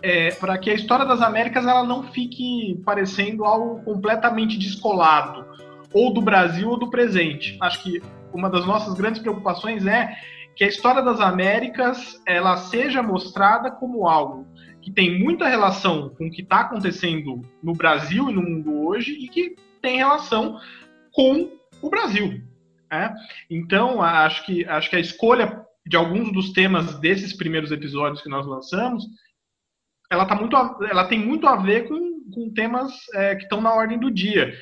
é, 0.02 0.32
para 0.32 0.58
que 0.58 0.70
a 0.70 0.74
história 0.74 1.06
das 1.06 1.22
Américas 1.22 1.66
ela 1.66 1.86
não 1.86 2.04
fique 2.12 2.82
parecendo 2.84 3.46
algo 3.46 3.82
completamente 3.86 4.60
descolado, 4.60 5.46
ou 5.94 6.14
do 6.14 6.22
Brasil 6.22 6.70
ou 6.70 6.78
do 6.78 6.90
presente. 6.90 7.58
Acho 7.62 7.82
que 7.84 8.02
uma 8.34 8.50
das 8.50 8.66
nossas 8.66 8.96
grandes 8.96 9.22
preocupações 9.22 9.86
é 9.86 10.14
que 10.58 10.66
a 10.66 10.68
história 10.68 11.02
das 11.02 11.22
Américas 11.22 12.22
ela 12.28 12.58
seja 12.58 13.02
mostrada 13.02 13.72
como 13.72 14.10
algo 14.10 14.46
que 14.82 14.92
tem 14.92 15.20
muita 15.20 15.48
relação 15.48 16.10
com 16.10 16.28
o 16.28 16.32
que 16.32 16.42
está 16.42 16.62
acontecendo 16.62 17.42
no 17.62 17.74
Brasil 17.74 18.30
e 18.30 18.34
no 18.34 18.42
mundo 18.42 18.88
hoje 18.88 19.12
e 19.14 19.28
que 19.28 19.56
tem 19.82 19.98
relação 19.98 20.60
com 21.12 21.52
o 21.82 21.90
Brasil. 21.90 22.42
Né? 22.92 23.14
Então, 23.50 24.02
acho 24.02 24.46
que, 24.46 24.66
acho 24.66 24.90
que 24.90 24.96
a 24.96 25.00
escolha 25.00 25.66
de 25.86 25.98
alguns 25.98 26.32
dos 26.32 26.52
temas 26.52 27.00
desses 27.00 27.34
primeiros 27.34 27.72
episódios 27.72 28.22
que 28.22 28.30
nós 28.30 28.46
lançamos, 28.46 29.04
ela, 30.12 30.26
tá 30.26 30.36
muito, 30.36 30.56
ela 30.56 31.06
tem 31.06 31.20
muito 31.20 31.48
a 31.48 31.56
ver 31.56 31.88
com, 31.88 32.22
com 32.32 32.54
temas 32.54 32.94
é, 33.16 33.36
que 33.36 33.44
estão 33.44 33.62
na 33.62 33.74
ordem 33.74 34.00
do 34.00 34.12
dia. 34.12 34.54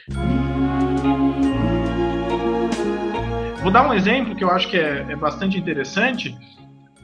Vou 3.61 3.71
dar 3.71 3.85
um 3.85 3.93
exemplo 3.93 4.35
que 4.35 4.43
eu 4.43 4.49
acho 4.49 4.69
que 4.69 4.77
é, 4.77 5.05
é 5.09 5.15
bastante 5.15 5.57
interessante. 5.57 6.33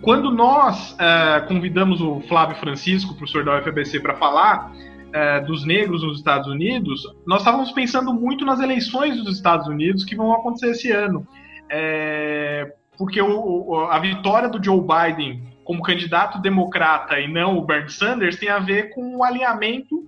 Quando 0.03 0.29
nós 0.31 0.98
é, 1.00 1.39
convidamos 1.48 2.01
o 2.01 2.19
Flávio 2.27 2.57
Francisco, 2.57 3.15
professor 3.15 3.45
da 3.45 3.57
UFABC, 3.57 4.01
para 4.01 4.15
falar 4.15 4.69
é, 5.13 5.39
dos 5.39 5.65
negros 5.65 6.03
nos 6.03 6.17
Estados 6.17 6.50
Unidos, 6.50 7.01
nós 7.25 7.39
estávamos 7.39 7.72
pensando 7.72 8.13
muito 8.13 8.43
nas 8.43 8.60
eleições 8.60 9.15
dos 9.24 9.38
Estados 9.38 9.65
Unidos 9.65 10.03
que 10.03 10.13
vão 10.13 10.33
acontecer 10.33 10.72
esse 10.72 10.91
ano. 10.91 11.25
É, 11.72 12.74
porque 12.98 13.22
o, 13.22 13.88
a 13.89 13.98
vitória 13.98 14.50
do 14.50 14.62
Joe 14.62 14.81
Biden 14.81 15.41
como 15.63 15.81
candidato 15.81 16.41
democrata 16.41 17.17
e 17.17 17.31
não 17.31 17.57
o 17.57 17.65
Bernie 17.65 17.89
Sanders 17.89 18.36
tem 18.36 18.50
a 18.50 18.60
ver 18.60 18.89
com 18.89 19.15
o 19.15 19.24
alinhamento 19.24 20.05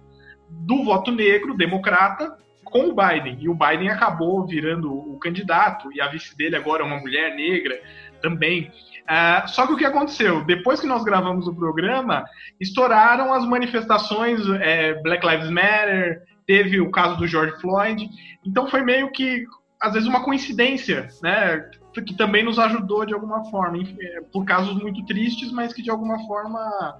do 0.49 0.83
voto 0.83 1.09
negro 1.09 1.55
democrata 1.55 2.37
com 2.65 2.89
o 2.89 2.93
Biden. 2.93 3.37
E 3.39 3.47
o 3.47 3.55
Biden 3.55 3.87
acabou 3.87 4.45
virando 4.45 4.91
o 4.91 5.17
candidato, 5.19 5.89
e 5.93 6.01
a 6.01 6.09
vice 6.09 6.35
dele 6.35 6.57
agora 6.57 6.83
é 6.83 6.85
uma 6.85 6.99
mulher 6.99 7.33
negra 7.33 7.79
também. 8.21 8.69
Uh, 9.05 9.47
só 9.47 9.67
que 9.67 9.73
o 9.73 9.77
que 9.77 9.85
aconteceu? 9.85 10.43
Depois 10.45 10.79
que 10.79 10.87
nós 10.87 11.03
gravamos 11.03 11.47
o 11.47 11.53
programa, 11.53 12.25
estouraram 12.59 13.33
as 13.33 13.45
manifestações 13.45 14.41
é, 14.59 14.99
Black 15.03 15.25
Lives 15.25 15.49
Matter, 15.51 16.23
teve 16.47 16.81
o 16.81 16.89
caso 16.89 17.15
do 17.17 17.27
George 17.27 17.59
Floyd, 17.61 18.09
então 18.43 18.67
foi 18.67 18.81
meio 18.81 19.11
que, 19.11 19.45
às 19.79 19.93
vezes, 19.93 20.07
uma 20.07 20.23
coincidência, 20.23 21.07
né? 21.21 21.69
Que 21.93 22.15
também 22.15 22.43
nos 22.43 22.57
ajudou 22.57 23.05
de 23.05 23.13
alguma 23.13 23.45
forma, 23.45 23.77
é, 23.77 24.21
por 24.33 24.43
casos 24.43 24.75
muito 24.81 25.05
tristes, 25.05 25.51
mas 25.51 25.71
que 25.71 25.83
de 25.83 25.91
alguma 25.91 26.25
forma 26.25 26.99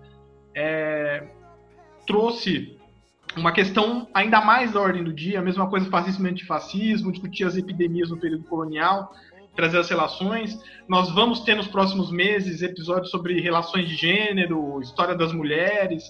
é, 0.55 1.23
trouxe 2.05 2.77
uma 3.35 3.51
questão 3.51 4.07
ainda 4.13 4.39
mais 4.41 4.71
da 4.71 4.79
ordem 4.79 5.03
do 5.03 5.11
dia, 5.11 5.39
a 5.39 5.43
mesma 5.43 5.67
coisa 5.69 5.89
fascismo 5.89 6.27
e 6.27 6.29
antifascismo, 6.29 7.11
discutir 7.11 7.43
as 7.43 7.57
epidemias 7.57 8.09
no 8.09 8.17
período 8.17 8.45
colonial 8.45 9.11
trazer 9.55 9.79
as 9.79 9.89
relações. 9.89 10.59
Nós 10.87 11.09
vamos 11.11 11.41
ter 11.41 11.55
nos 11.55 11.67
próximos 11.67 12.11
meses 12.11 12.61
episódios 12.61 13.09
sobre 13.09 13.39
relações 13.39 13.87
de 13.87 13.95
gênero, 13.95 14.79
história 14.81 15.15
das 15.15 15.31
mulheres, 15.31 16.03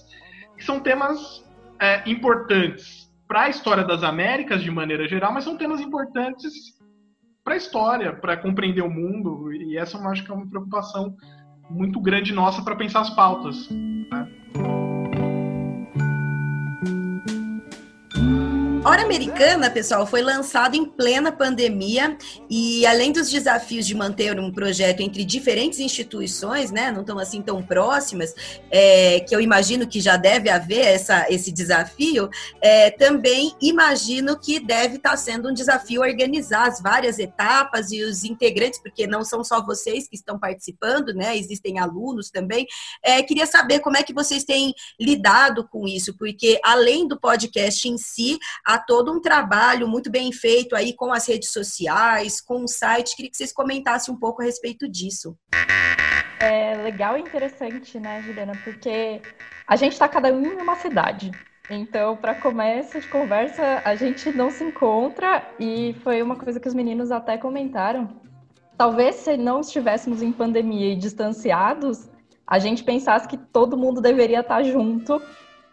que 0.56 0.64
são 0.64 0.80
temas 0.80 1.44
é, 1.80 2.08
importantes 2.08 3.10
para 3.26 3.42
a 3.42 3.48
história 3.48 3.84
das 3.84 4.02
Américas 4.02 4.62
de 4.62 4.70
maneira 4.70 5.08
geral, 5.08 5.32
mas 5.32 5.44
são 5.44 5.56
temas 5.56 5.80
importantes 5.80 6.52
para 7.44 7.54
a 7.54 7.56
história, 7.56 8.12
para 8.12 8.36
compreender 8.36 8.82
o 8.82 8.90
mundo. 8.90 9.52
E 9.52 9.76
essa 9.76 9.96
eu 9.96 10.08
acho 10.08 10.24
que 10.24 10.30
é 10.30 10.34
uma 10.34 10.48
preocupação 10.48 11.16
muito 11.70 12.00
grande 12.00 12.32
nossa 12.32 12.62
para 12.62 12.76
pensar 12.76 13.00
as 13.00 13.10
pautas. 13.10 13.68
Hora 14.12 14.85
Americana, 19.06 19.70
pessoal, 19.70 20.04
foi 20.04 20.20
lançado 20.20 20.74
em 20.74 20.84
plena 20.84 21.30
pandemia 21.30 22.18
e 22.50 22.84
além 22.84 23.12
dos 23.12 23.30
desafios 23.30 23.86
de 23.86 23.94
manter 23.94 24.38
um 24.40 24.50
projeto 24.50 25.00
entre 25.00 25.24
diferentes 25.24 25.78
instituições, 25.78 26.72
né, 26.72 26.90
não 26.90 27.02
estão 27.02 27.16
assim 27.16 27.40
tão 27.40 27.62
próximas, 27.62 28.34
é, 28.68 29.20
que 29.20 29.34
eu 29.34 29.40
imagino 29.40 29.86
que 29.86 30.00
já 30.00 30.16
deve 30.16 30.50
haver 30.50 30.84
essa, 30.84 31.24
esse 31.30 31.52
desafio, 31.52 32.28
é, 32.60 32.90
também 32.90 33.54
imagino 33.62 34.36
que 34.36 34.58
deve 34.58 34.96
estar 34.96 35.10
tá 35.10 35.16
sendo 35.16 35.50
um 35.50 35.54
desafio 35.54 36.00
organizar 36.02 36.66
as 36.66 36.82
várias 36.82 37.20
etapas 37.20 37.92
e 37.92 38.02
os 38.02 38.24
integrantes, 38.24 38.82
porque 38.82 39.06
não 39.06 39.22
são 39.22 39.44
só 39.44 39.64
vocês 39.64 40.08
que 40.08 40.16
estão 40.16 40.36
participando, 40.36 41.14
né, 41.14 41.38
existem 41.38 41.78
alunos 41.78 42.28
também. 42.28 42.66
É, 43.04 43.22
queria 43.22 43.46
saber 43.46 43.78
como 43.78 43.96
é 43.96 44.02
que 44.02 44.12
vocês 44.12 44.42
têm 44.42 44.74
lidado 45.00 45.62
com 45.68 45.86
isso, 45.86 46.12
porque 46.18 46.58
além 46.64 47.06
do 47.06 47.20
podcast 47.20 47.88
em 47.88 47.96
si, 47.96 48.36
há 48.64 48.76
todo 48.96 49.12
um 49.12 49.20
trabalho 49.20 49.86
muito 49.86 50.10
bem 50.10 50.32
feito 50.32 50.74
aí 50.74 50.94
com 50.94 51.12
as 51.12 51.28
redes 51.28 51.52
sociais, 51.52 52.40
com 52.40 52.64
o 52.64 52.68
site. 52.68 53.14
Queria 53.14 53.30
que 53.30 53.36
vocês 53.36 53.52
comentassem 53.52 54.14
um 54.14 54.16
pouco 54.16 54.40
a 54.40 54.46
respeito 54.46 54.88
disso. 54.88 55.36
É 56.40 56.74
legal 56.76 57.18
e 57.18 57.20
interessante, 57.20 58.00
né, 58.00 58.22
Juliana? 58.22 58.52
Porque 58.64 59.20
a 59.68 59.76
gente 59.76 59.92
está 59.92 60.08
cada 60.08 60.32
um 60.32 60.46
em 60.46 60.62
uma 60.62 60.76
cidade. 60.76 61.30
Então, 61.68 62.16
para 62.16 62.36
começo 62.36 62.98
de 62.98 63.06
conversa, 63.08 63.82
a 63.84 63.94
gente 63.96 64.32
não 64.32 64.50
se 64.50 64.64
encontra 64.64 65.46
e 65.60 65.94
foi 66.02 66.22
uma 66.22 66.36
coisa 66.36 66.58
que 66.58 66.68
os 66.68 66.74
meninos 66.74 67.12
até 67.12 67.36
comentaram. 67.36 68.08
Talvez 68.78 69.16
se 69.16 69.36
não 69.36 69.60
estivéssemos 69.60 70.22
em 70.22 70.32
pandemia 70.32 70.94
e 70.94 70.96
distanciados, 70.96 72.08
a 72.46 72.58
gente 72.58 72.82
pensasse 72.82 73.28
que 73.28 73.36
todo 73.36 73.76
mundo 73.76 74.00
deveria 74.00 74.40
estar 74.40 74.62
junto 74.62 75.20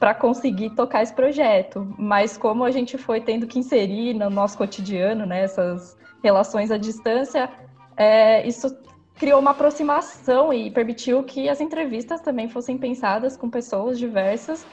para 0.03 0.13
conseguir 0.13 0.71
tocar 0.71 1.01
esse 1.01 1.13
projeto. 1.13 1.95
Mas 1.97 2.35
como 2.35 2.65
a 2.65 2.71
gente 2.71 2.97
foi 2.97 3.21
tendo 3.21 3.47
que 3.47 3.57
inserir 3.57 4.13
no 4.13 4.29
nosso 4.29 4.57
cotidiano 4.57 5.25
né, 5.25 5.43
essas 5.43 5.97
relações 6.21 6.71
à 6.71 6.77
distância, 6.77 7.49
é, 7.95 8.45
isso 8.45 8.77
criou 9.15 9.39
uma 9.39 9.51
aproximação 9.51 10.51
e 10.51 10.69
permitiu 10.69 11.23
que 11.23 11.47
as 11.47 11.61
entrevistas 11.61 12.19
também 12.19 12.49
fossem 12.49 12.77
pensadas 12.77 13.37
com 13.37 13.49
pessoas 13.49 13.97
diversas 13.97 14.65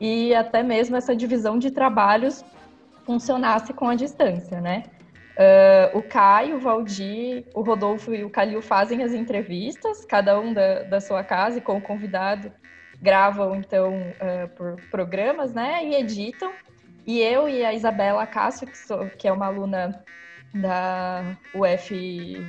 e 0.00 0.32
até 0.32 0.62
mesmo 0.62 0.94
essa 0.94 1.16
divisão 1.16 1.58
de 1.58 1.72
trabalhos 1.72 2.44
funcionasse 3.04 3.72
com 3.72 3.88
a 3.88 3.96
distância, 3.96 4.60
né? 4.60 4.84
Uh, 5.32 5.98
o 5.98 6.02
Caio, 6.02 6.58
o 6.58 6.60
Valdir, 6.60 7.44
o 7.56 7.60
Rodolfo 7.60 8.14
e 8.14 8.22
o 8.22 8.30
Calil 8.30 8.62
fazem 8.62 9.02
as 9.02 9.12
entrevistas, 9.12 10.04
cada 10.04 10.38
um 10.38 10.54
da, 10.54 10.84
da 10.84 11.00
sua 11.00 11.24
casa 11.24 11.58
e 11.58 11.60
com 11.60 11.76
o 11.76 11.82
convidado 11.82 12.52
gravam, 13.00 13.56
então, 13.56 13.92
uh, 13.94 14.48
por 14.56 14.76
programas, 14.90 15.52
né, 15.52 15.84
e 15.84 15.94
editam. 15.94 16.52
E 17.06 17.20
eu 17.20 17.48
e 17.48 17.64
a 17.64 17.72
Isabela 17.72 18.26
Cássio, 18.26 18.66
que, 18.66 18.76
sou, 18.76 19.08
que 19.10 19.28
é 19.28 19.32
uma 19.32 19.46
aluna 19.46 20.04
da 20.52 21.36
UFVJM, 21.54 22.48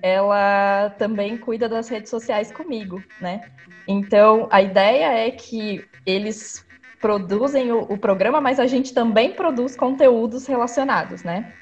ela 0.00 0.90
também 0.98 1.36
cuida 1.36 1.68
das 1.68 1.88
redes 1.88 2.10
sociais 2.10 2.50
comigo, 2.50 3.02
né? 3.20 3.42
Então, 3.86 4.48
a 4.50 4.62
ideia 4.62 5.12
é 5.26 5.30
que 5.30 5.84
eles 6.06 6.66
produzem 7.00 7.72
o, 7.72 7.80
o 7.82 7.98
programa, 7.98 8.40
mas 8.40 8.58
a 8.58 8.66
gente 8.66 8.94
também 8.94 9.32
produz 9.32 9.76
conteúdos 9.76 10.46
relacionados, 10.46 11.22
né? 11.22 11.52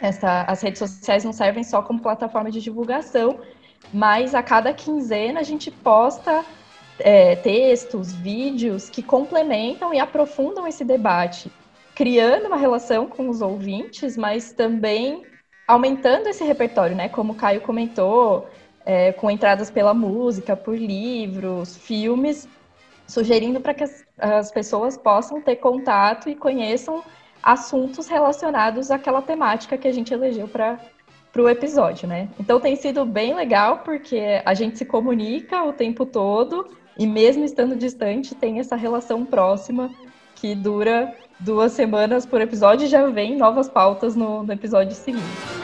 Essa, 0.00 0.42
as 0.42 0.62
redes 0.62 0.78
sociais 0.78 1.24
não 1.24 1.32
servem 1.32 1.62
só 1.62 1.82
como 1.82 2.00
plataforma 2.00 2.50
de 2.50 2.60
divulgação, 2.60 3.40
mas 3.92 4.34
a 4.34 4.42
cada 4.42 4.72
quinzena 4.72 5.40
a 5.40 5.42
gente 5.42 5.70
posta 5.70 6.44
é, 6.98 7.36
textos, 7.36 8.12
vídeos 8.12 8.88
que 8.88 9.02
complementam 9.02 9.92
e 9.92 9.98
aprofundam 9.98 10.66
esse 10.66 10.84
debate, 10.84 11.50
criando 11.94 12.46
uma 12.46 12.56
relação 12.56 13.06
com 13.06 13.28
os 13.28 13.40
ouvintes, 13.40 14.16
mas 14.16 14.52
também 14.52 15.22
aumentando 15.66 16.28
esse 16.28 16.44
repertório, 16.44 16.96
né? 16.96 17.08
Como 17.08 17.32
o 17.32 17.36
Caio 17.36 17.60
comentou, 17.60 18.48
é, 18.84 19.12
com 19.12 19.30
entradas 19.30 19.70
pela 19.70 19.94
música, 19.94 20.56
por 20.56 20.76
livros, 20.76 21.76
filmes, 21.76 22.48
sugerindo 23.06 23.60
para 23.60 23.74
que 23.74 23.84
as, 23.84 24.04
as 24.18 24.50
pessoas 24.50 24.96
possam 24.96 25.40
ter 25.40 25.56
contato 25.56 26.28
e 26.28 26.34
conheçam 26.34 27.02
assuntos 27.42 28.06
relacionados 28.06 28.90
àquela 28.90 29.22
temática 29.22 29.78
que 29.78 29.88
a 29.88 29.92
gente 29.92 30.12
elegeu 30.12 30.46
para 30.46 30.78
para 31.32 31.42
o 31.42 31.48
episódio, 31.48 32.08
né? 32.08 32.28
Então 32.38 32.58
tem 32.58 32.76
sido 32.76 33.04
bem 33.04 33.34
legal 33.34 33.78
porque 33.78 34.42
a 34.44 34.54
gente 34.54 34.78
se 34.78 34.84
comunica 34.84 35.62
o 35.64 35.72
tempo 35.72 36.04
todo 36.04 36.66
e 36.98 37.06
mesmo 37.06 37.44
estando 37.44 37.76
distante 37.76 38.34
tem 38.34 38.58
essa 38.58 38.76
relação 38.76 39.24
próxima 39.24 39.90
que 40.34 40.54
dura 40.54 41.14
duas 41.38 41.72
semanas 41.72 42.26
por 42.26 42.40
episódio 42.40 42.84
e 42.86 42.88
já 42.88 43.06
vem 43.06 43.36
novas 43.36 43.68
pautas 43.68 44.16
no, 44.16 44.42
no 44.42 44.52
episódio 44.52 44.94
seguinte. 44.94 45.59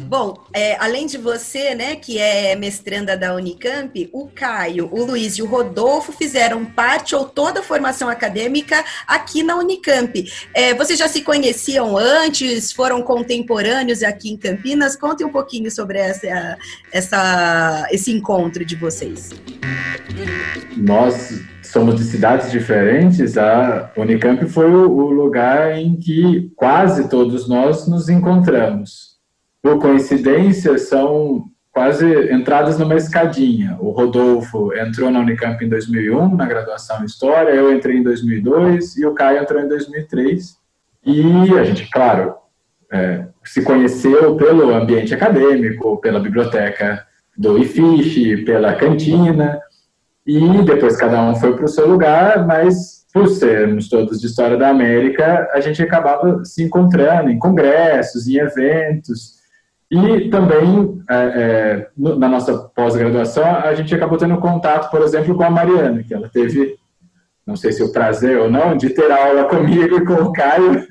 Bom, 0.00 0.38
é, 0.54 0.76
além 0.78 1.06
de 1.06 1.18
você, 1.18 1.74
né, 1.74 1.96
que 1.96 2.18
é 2.18 2.56
mestranda 2.56 3.16
da 3.16 3.34
Unicamp, 3.34 4.08
o 4.12 4.26
Caio, 4.28 4.88
o 4.90 5.04
Luiz 5.04 5.36
e 5.36 5.42
o 5.42 5.46
Rodolfo 5.46 6.12
fizeram 6.12 6.64
parte 6.64 7.14
ou 7.14 7.24
toda 7.24 7.60
a 7.60 7.62
formação 7.62 8.08
acadêmica 8.08 8.82
aqui 9.06 9.42
na 9.42 9.56
Unicamp. 9.56 10.24
É, 10.54 10.74
vocês 10.74 10.98
já 10.98 11.08
se 11.08 11.22
conheciam 11.22 11.96
antes? 11.96 12.72
Foram 12.72 13.02
contemporâneos 13.02 14.02
aqui 14.02 14.30
em 14.30 14.36
Campinas? 14.36 14.96
Contem 14.96 15.26
um 15.26 15.32
pouquinho 15.32 15.70
sobre 15.70 15.98
essa, 15.98 16.56
essa, 16.90 17.86
esse 17.90 18.10
encontro 18.10 18.64
de 18.64 18.76
vocês. 18.76 19.30
Nós 20.76 21.40
somos 21.62 21.96
de 21.96 22.04
cidades 22.04 22.50
diferentes, 22.50 23.36
a 23.38 23.90
Unicamp 23.96 24.46
foi 24.46 24.70
o 24.70 25.10
lugar 25.10 25.78
em 25.78 25.96
que 25.96 26.50
quase 26.56 27.08
todos 27.08 27.48
nós 27.48 27.86
nos 27.86 28.08
encontramos 28.08 29.11
por 29.62 29.78
coincidência, 29.78 30.76
são 30.76 31.44
quase 31.70 32.32
entradas 32.32 32.78
numa 32.78 32.96
escadinha. 32.96 33.78
O 33.80 33.90
Rodolfo 33.90 34.74
entrou 34.74 35.10
na 35.10 35.20
Unicamp 35.20 35.64
em 35.64 35.68
2001, 35.68 36.36
na 36.36 36.46
graduação 36.46 37.00
em 37.02 37.06
História, 37.06 37.50
eu 37.50 37.72
entrei 37.72 37.96
em 37.96 38.02
2002 38.02 38.96
e 38.98 39.06
o 39.06 39.14
Caio 39.14 39.40
entrou 39.40 39.62
em 39.62 39.68
2003. 39.68 40.56
E 41.04 41.58
a 41.58 41.64
gente, 41.64 41.88
claro, 41.90 42.34
é, 42.92 43.26
se 43.44 43.62
conheceu 43.62 44.36
pelo 44.36 44.74
ambiente 44.74 45.14
acadêmico, 45.14 45.98
pela 46.00 46.20
biblioteca 46.20 47.06
do 47.36 47.58
IFISH, 47.58 48.44
pela 48.44 48.74
cantina, 48.74 49.58
e 50.26 50.62
depois 50.62 50.96
cada 50.96 51.22
um 51.22 51.34
foi 51.34 51.56
para 51.56 51.64
o 51.64 51.68
seu 51.68 51.88
lugar, 51.88 52.46
mas 52.46 53.06
por 53.12 53.28
sermos 53.28 53.88
todos 53.88 54.20
de 54.20 54.26
História 54.26 54.56
da 54.56 54.68
América, 54.68 55.48
a 55.52 55.60
gente 55.60 55.82
acabava 55.82 56.44
se 56.44 56.62
encontrando 56.62 57.30
em 57.30 57.38
congressos, 57.38 58.28
em 58.28 58.36
eventos, 58.36 59.41
e 59.92 60.30
também, 60.30 61.02
é, 61.10 61.14
é, 61.14 61.88
na 61.98 62.26
nossa 62.26 62.56
pós-graduação, 62.74 63.44
a 63.44 63.74
gente 63.74 63.94
acabou 63.94 64.16
tendo 64.16 64.38
contato, 64.38 64.90
por 64.90 65.02
exemplo, 65.02 65.36
com 65.36 65.42
a 65.42 65.50
Mariana, 65.50 66.02
que 66.02 66.14
ela 66.14 66.30
teve, 66.30 66.76
não 67.46 67.56
sei 67.56 67.72
se 67.72 67.82
o 67.82 67.92
prazer 67.92 68.38
ou 68.38 68.50
não, 68.50 68.74
de 68.74 68.88
ter 68.88 69.12
aula 69.12 69.44
comigo 69.44 69.98
e 69.98 70.06
com 70.06 70.14
o 70.14 70.32
Caio 70.32 70.86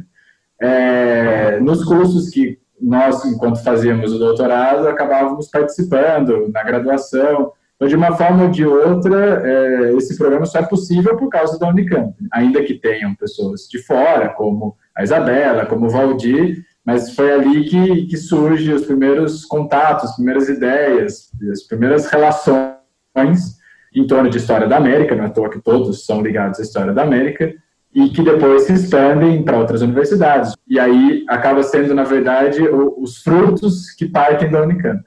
é, 0.61 1.59
nos 1.59 1.83
cursos 1.83 2.29
que 2.29 2.59
nós, 2.79 3.25
enquanto 3.25 3.63
fazíamos 3.63 4.13
o 4.13 4.19
doutorado, 4.19 4.87
acabávamos 4.87 5.49
participando 5.49 6.51
na 6.53 6.61
graduação. 6.61 7.53
Então, 7.75 7.87
de 7.87 7.95
uma 7.95 8.15
forma 8.15 8.43
ou 8.43 8.49
de 8.49 8.63
outra, 8.63 9.41
é, 9.43 9.93
esse 9.95 10.15
programa 10.15 10.45
só 10.45 10.59
é 10.59 10.63
possível 10.63 11.17
por 11.17 11.29
causa 11.29 11.57
da 11.57 11.67
Unicamp, 11.67 12.13
ainda 12.31 12.61
que 12.61 12.75
tenham 12.75 13.15
pessoas 13.15 13.61
de 13.61 13.81
fora, 13.81 14.29
como 14.29 14.77
a 14.95 15.01
Isabela, 15.01 15.65
como 15.65 15.87
o 15.87 15.89
Valdir, 15.89 16.63
mas 16.85 17.15
foi 17.15 17.31
ali 17.31 17.65
que, 17.65 18.05
que 18.07 18.17
surgem 18.17 18.73
os 18.73 18.85
primeiros 18.85 19.45
contatos, 19.45 20.09
as 20.09 20.15
primeiras 20.15 20.49
ideias, 20.49 21.31
as 21.51 21.63
primeiras 21.63 22.07
relações 22.07 23.61
em 23.93 24.07
torno 24.07 24.29
de 24.29 24.37
história 24.37 24.67
da 24.67 24.77
América, 24.77 25.15
não 25.15 25.25
é 25.25 25.27
à 25.27 25.29
toa 25.29 25.49
que 25.49 25.59
todos 25.59 26.05
são 26.05 26.21
ligados 26.21 26.59
à 26.59 26.63
história 26.63 26.93
da 26.93 27.03
América, 27.03 27.53
e 27.93 28.09
que 28.09 28.23
depois 28.23 28.63
se 28.63 28.73
expandem 28.73 29.43
para 29.43 29.57
outras 29.57 29.81
universidades. 29.81 30.53
E 30.67 30.79
aí 30.79 31.25
acaba 31.27 31.61
sendo, 31.61 31.93
na 31.93 32.03
verdade, 32.05 32.61
os 32.97 33.17
frutos 33.17 33.91
que 33.91 34.05
partem 34.05 34.49
da 34.49 34.61
Unicamp. 34.61 35.03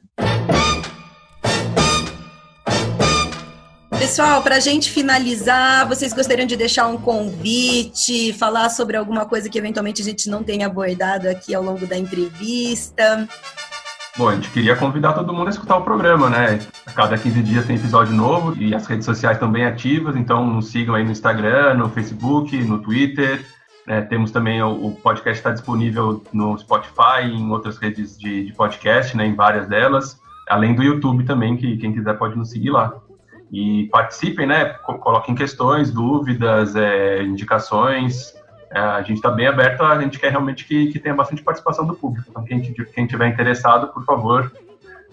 Pessoal, 4.04 4.42
para 4.42 4.56
a 4.56 4.60
gente 4.60 4.90
finalizar, 4.90 5.88
vocês 5.88 6.12
gostariam 6.12 6.46
de 6.46 6.56
deixar 6.56 6.86
um 6.86 6.98
convite, 6.98 8.34
falar 8.34 8.68
sobre 8.68 8.98
alguma 8.98 9.24
coisa 9.24 9.48
que 9.48 9.56
eventualmente 9.56 10.02
a 10.02 10.04
gente 10.04 10.28
não 10.28 10.42
tenha 10.42 10.66
abordado 10.66 11.26
aqui 11.26 11.54
ao 11.54 11.62
longo 11.62 11.86
da 11.86 11.96
entrevista? 11.96 13.26
Bom, 14.14 14.28
a 14.28 14.34
gente 14.34 14.50
queria 14.50 14.76
convidar 14.76 15.14
todo 15.14 15.32
mundo 15.32 15.46
a 15.46 15.50
escutar 15.50 15.78
o 15.78 15.82
programa, 15.82 16.28
né? 16.28 16.58
A 16.84 16.92
cada 16.92 17.16
15 17.16 17.42
dias 17.42 17.64
tem 17.64 17.76
episódio 17.76 18.12
novo 18.12 18.54
e 18.62 18.74
as 18.74 18.86
redes 18.86 19.06
sociais 19.06 19.38
estão 19.38 19.50
bem 19.50 19.64
ativas, 19.64 20.14
então 20.16 20.46
nos 20.46 20.68
sigam 20.70 20.94
aí 20.94 21.02
no 21.02 21.10
Instagram, 21.10 21.72
no 21.72 21.88
Facebook, 21.88 22.54
no 22.62 22.80
Twitter. 22.80 23.42
É, 23.86 24.02
temos 24.02 24.30
também 24.30 24.62
o, 24.62 24.88
o 24.88 24.92
podcast 24.96 25.38
está 25.40 25.50
disponível 25.50 26.22
no 26.30 26.58
Spotify 26.58 27.22
em 27.24 27.50
outras 27.50 27.78
redes 27.78 28.18
de, 28.18 28.44
de 28.44 28.52
podcast, 28.52 29.16
né, 29.16 29.26
em 29.26 29.34
várias 29.34 29.66
delas, 29.66 30.20
além 30.46 30.74
do 30.74 30.82
YouTube 30.82 31.24
também, 31.24 31.56
que 31.56 31.78
quem 31.78 31.94
quiser 31.94 32.18
pode 32.18 32.36
nos 32.36 32.50
seguir 32.50 32.68
lá. 32.68 33.00
E 33.54 33.86
participem, 33.86 34.48
né? 34.48 34.64
Coloquem 34.64 35.32
questões, 35.32 35.92
dúvidas, 35.92 36.74
é, 36.74 37.22
indicações. 37.22 38.34
É, 38.68 38.80
a 38.80 39.00
gente 39.02 39.18
está 39.18 39.30
bem 39.30 39.46
aberto, 39.46 39.82
a 39.84 40.00
gente 40.02 40.18
quer 40.18 40.30
realmente 40.30 40.64
que, 40.64 40.88
que 40.88 40.98
tenha 40.98 41.14
bastante 41.14 41.40
participação 41.40 41.86
do 41.86 41.94
público. 41.94 42.26
Então, 42.28 42.42
quem, 42.42 42.60
quem 42.60 43.06
tiver 43.06 43.28
interessado, 43.28 43.92
por 43.92 44.04
favor, 44.04 44.50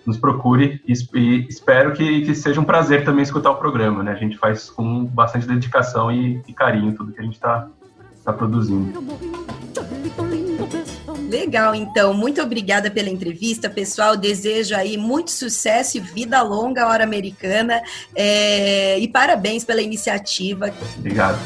nos 0.07 0.17
procure 0.17 0.81
e, 0.87 0.93
e 1.13 1.47
espero 1.47 1.93
que, 1.93 2.21
que, 2.21 2.33
seja 2.33 2.59
um 2.59 2.63
prazer 2.63 3.05
também 3.05 3.21
escutar 3.21 3.51
o 3.51 3.57
programa, 3.57 4.01
né? 4.01 4.11
A 4.11 4.15
gente 4.15 4.39
faz 4.39 4.71
com 4.71 5.05
bastante 5.05 5.45
dedicação 5.45 6.11
e, 6.11 6.41
e 6.47 6.53
carinho 6.53 6.95
tudo 6.95 7.11
que 7.11 7.19
a 7.19 7.23
gente 7.23 7.35
está 7.35 7.67
tá 8.25 8.33
produzindo. 8.33 8.91
Legal, 11.31 11.73
então. 11.73 12.13
Muito 12.13 12.41
obrigada 12.41 12.91
pela 12.91 13.09
entrevista, 13.09 13.69
pessoal. 13.69 14.17
Desejo 14.17 14.75
aí 14.75 14.97
muito 14.97 15.31
sucesso 15.31 15.95
e 15.95 16.01
vida 16.01 16.41
longa 16.41 16.83
à 16.83 16.89
Hora 16.89 17.05
Americana. 17.05 17.81
É... 18.13 18.99
E 18.99 19.07
parabéns 19.07 19.63
pela 19.63 19.81
iniciativa. 19.81 20.73
Obrigado. 20.97 21.39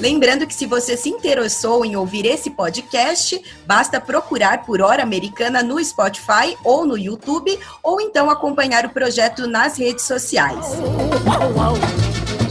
Lembrando 0.00 0.46
que 0.46 0.54
se 0.54 0.64
você 0.64 0.96
se 0.96 1.08
interessou 1.08 1.84
em 1.84 1.96
ouvir 1.96 2.24
esse 2.24 2.50
podcast, 2.50 3.42
basta 3.66 4.00
procurar 4.00 4.64
por 4.64 4.80
Hora 4.80 5.02
Americana 5.02 5.60
no 5.60 5.82
Spotify 5.84 6.56
ou 6.64 6.86
no 6.86 6.96
YouTube, 6.96 7.58
ou 7.82 8.00
então 8.00 8.30
acompanhar 8.30 8.86
o 8.86 8.90
projeto 8.90 9.48
nas 9.48 9.76
redes 9.76 10.04
sociais. 10.04 10.66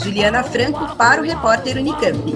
Juliana 0.03 0.43
Franco 0.43 0.93
para 0.97 1.21
o 1.21 1.23
repórter 1.23 1.77
Unicamp. 1.77 2.35